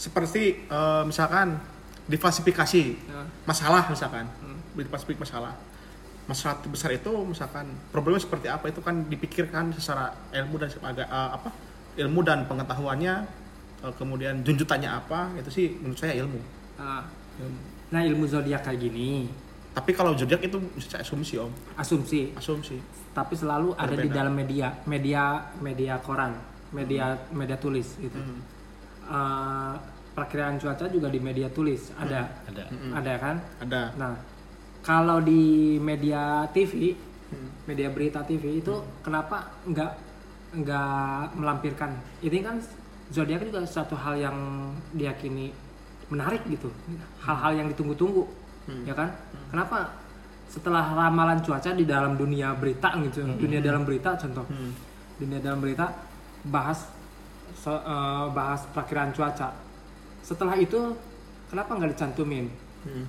Seperti 0.00 0.42
eh, 0.64 1.02
misalkan 1.04 1.60
diklasifikasi 2.06 2.82
Ya. 3.04 3.22
masalah 3.44 3.84
misalkan, 3.86 4.24
diklasifikasi 4.72 5.20
masalah. 5.20 5.54
Masalah 6.24 6.62
besar 6.64 6.90
itu 6.90 7.10
misalkan 7.22 7.66
problemnya 7.90 8.18
seperti 8.18 8.46
apa 8.46 8.66
itu 8.66 8.78
kan 8.78 9.02
dipikirkan 9.04 9.74
secara 9.74 10.08
ilmu 10.32 10.56
dan 10.56 10.70
agak 10.80 11.04
eh, 11.06 11.30
apa 11.32 11.48
ilmu 11.96 12.20
dan 12.22 12.46
pengetahuannya 12.46 13.14
eh, 13.80 13.92
kemudian 13.94 14.40
junjutannya 14.40 14.88
apa 14.88 15.36
itu 15.36 15.50
sih 15.50 15.66
menurut 15.76 15.98
saya 15.98 16.16
ilmu. 16.16 16.40
Ah. 16.76 17.04
nah 17.88 18.00
ilmu 18.00 18.24
zodiak 18.24 18.62
kayak 18.62 18.80
gini 18.80 19.28
Tapi 19.70 19.90
kalau 19.92 20.12
zodiak 20.12 20.40
itu 20.40 20.56
bisa 20.72 20.98
asumsi 20.98 21.36
om, 21.36 21.48
asumsi 21.74 22.32
asumsi. 22.32 22.80
tapi 23.10 23.34
selalu 23.34 23.72
ada 23.74 23.92
di 23.92 24.06
Berbeda. 24.06 24.16
dalam 24.16 24.34
media 24.34 24.66
media 24.84 25.22
media 25.58 25.94
koran 25.98 26.34
media 26.70 27.04
media 27.30 27.54
tulis 27.54 27.96
gitu 27.96 28.16
Hmm. 28.16 28.40
Eh, 29.10 29.74
perkiraan 30.10 30.54
cuaca 30.54 30.86
juga 30.86 31.10
di 31.10 31.18
media 31.18 31.50
tulis. 31.50 31.90
Ada. 31.96 32.30
Ada. 32.46 32.64
ada 32.94 33.12
kan? 33.18 33.36
Ada. 33.58 33.82
nah 33.94 34.14
kalau 34.80 35.18
di 35.18 35.76
media 35.76 36.46
TV 36.50 36.94
Hmm. 37.30 37.46
media 37.62 37.86
berita 37.90 38.26
TV 38.26 38.58
itu 38.58 38.74
kenapa 39.02 39.54
nggak 39.62 39.92
nggak 40.56 41.38
melampirkan? 41.38 41.94
Ini 42.20 42.38
kan 42.42 42.58
zodiak 43.08 43.46
juga 43.46 43.62
suatu 43.62 43.94
hal 43.94 44.18
yang 44.18 44.36
diyakini 44.90 45.54
menarik 46.06 46.42
gitu. 46.46 46.70
Hal-hal 47.22 47.54
yang 47.54 47.66
ditunggu-tunggu 47.70 48.26
ya 48.82 48.94
kan? 48.94 49.14
Kenapa 49.46 49.94
setelah 50.46 50.82
ramalan 50.82 51.38
cuaca 51.38 51.70
di 51.70 51.86
dalam 51.86 52.18
dunia 52.18 52.50
berita 52.54 52.90
gitu 52.98 53.22
dunia 53.38 53.62
dalam 53.62 53.86
berita 53.86 54.14
contoh 54.14 54.42
Hmm. 54.46 54.74
dunia 55.18 55.38
dalam 55.38 55.62
berita 55.62 55.86
bahas 56.42 56.90
so- 57.60 57.76
eh, 57.78 58.26
bahas 58.30 58.64
perakiraan 58.66 59.12
cuaca 59.12 59.52
setelah 60.20 60.56
itu 60.56 60.96
kenapa 61.46 61.70
nggak 61.74 61.92
dicantumin 61.92 62.48
Hmm. 62.80 63.04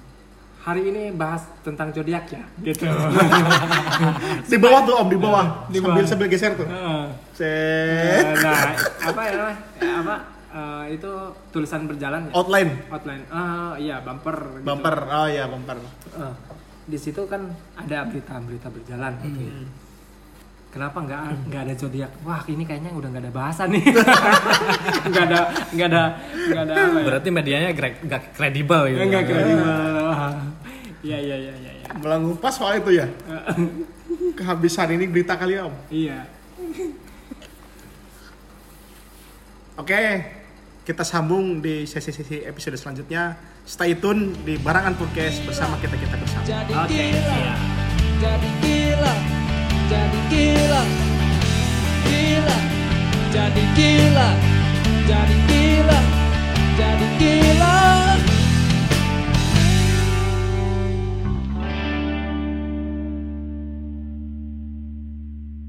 hari 0.59 0.83
ini 0.85 1.03
bahas 1.11 1.47
tentang 1.61 1.89
zodiak 1.89 2.27
ya 2.27 2.43
gitu 2.61 2.83
Di 4.51 4.57
bawah 4.57 4.83
tuh 4.83 4.95
om, 4.95 5.07
di 5.07 5.15
bawah. 5.15 5.45
Di 5.65 5.79
sambil 5.79 5.95
bawah. 5.95 6.09
sambil 6.11 6.27
geser 6.27 6.51
tuh. 6.53 6.67
Heeh. 6.67 7.03
Set. 7.31 8.35
nah 8.37 8.75
apa 9.01 9.21
ya? 9.23 9.33
Eh, 9.79 9.93
apa 9.95 10.15
eh, 10.51 10.83
itu 10.91 11.11
tulisan 11.49 11.87
berjalan 11.87 12.27
ya 12.27 12.33
Outline, 12.33 12.71
outline 12.89 13.23
ah 13.29 13.73
iya 13.75 13.99
bumper 13.99 14.35
gitu. 14.53 14.65
bumper. 14.65 14.95
Oh 15.07 15.27
iya 15.27 15.47
bumper. 15.47 15.77
Eh, 16.11 16.33
di 16.83 16.97
situ 16.99 17.23
kan 17.25 17.47
ada 17.73 18.03
berita-berita 18.03 18.67
berjalan 18.67 19.13
gitu 19.23 19.39
ya. 19.41 19.53
Kenapa 20.71 21.03
nggak 21.03 21.51
nggak 21.51 21.61
ada 21.67 21.73
zodiak? 21.75 22.11
Wah 22.23 22.39
ini 22.47 22.63
kayaknya 22.63 22.95
udah 22.95 23.11
nggak 23.11 23.23
ada 23.27 23.33
bahasan 23.35 23.75
nih. 23.75 23.83
Nggak 25.11 25.23
ada 25.27 25.39
nggak 25.75 25.87
ada 25.91 26.03
nggak 26.47 26.61
ada 26.63 26.73
apa 26.79 26.95
ya? 26.95 27.05
Berarti 27.11 27.27
medianya 27.27 27.69
nggak 27.75 28.23
kredibel 28.31 28.87
gitu. 28.87 29.03
Nggak 29.03 29.23
kredibel. 29.27 29.67
Wah. 30.07 30.31
Iya 31.01 31.17
iya 31.17 31.33
iya 31.33 31.53
iya. 31.57 31.71
iya. 31.81 31.97
Melangkupas 31.97 32.61
soal 32.61 32.77
itu 32.77 32.93
ya. 32.93 33.09
Kehabisan 34.37 34.93
ini 34.93 35.09
berita 35.09 35.33
kali 35.33 35.57
ya 35.57 35.65
om. 35.65 35.73
Iya. 35.89 36.29
Oke, 39.81 39.97
kita 40.85 41.01
sambung 41.01 41.57
di 41.57 41.89
sesi-sesi 41.89 42.45
episode 42.45 42.77
selanjutnya. 42.77 43.33
Stay 43.65 43.97
tune 43.97 44.45
di 44.45 44.61
Barangan 44.61 44.93
Podcast 44.93 45.41
bersama 45.41 45.81
kita 45.81 45.97
kita 45.97 46.13
bersama. 46.21 46.45
jadi 46.45 46.69
jadi 49.91 50.19
gila. 50.31 50.83
Gila. 52.07 52.57
Jadi 53.35 53.63
gila. 53.75 54.29
Jadi 54.31 54.39
gila. 54.47 54.51
Jadi 55.11 55.37
gila, 55.49 55.99
jadi 56.79 57.07
gila. 57.19 58.00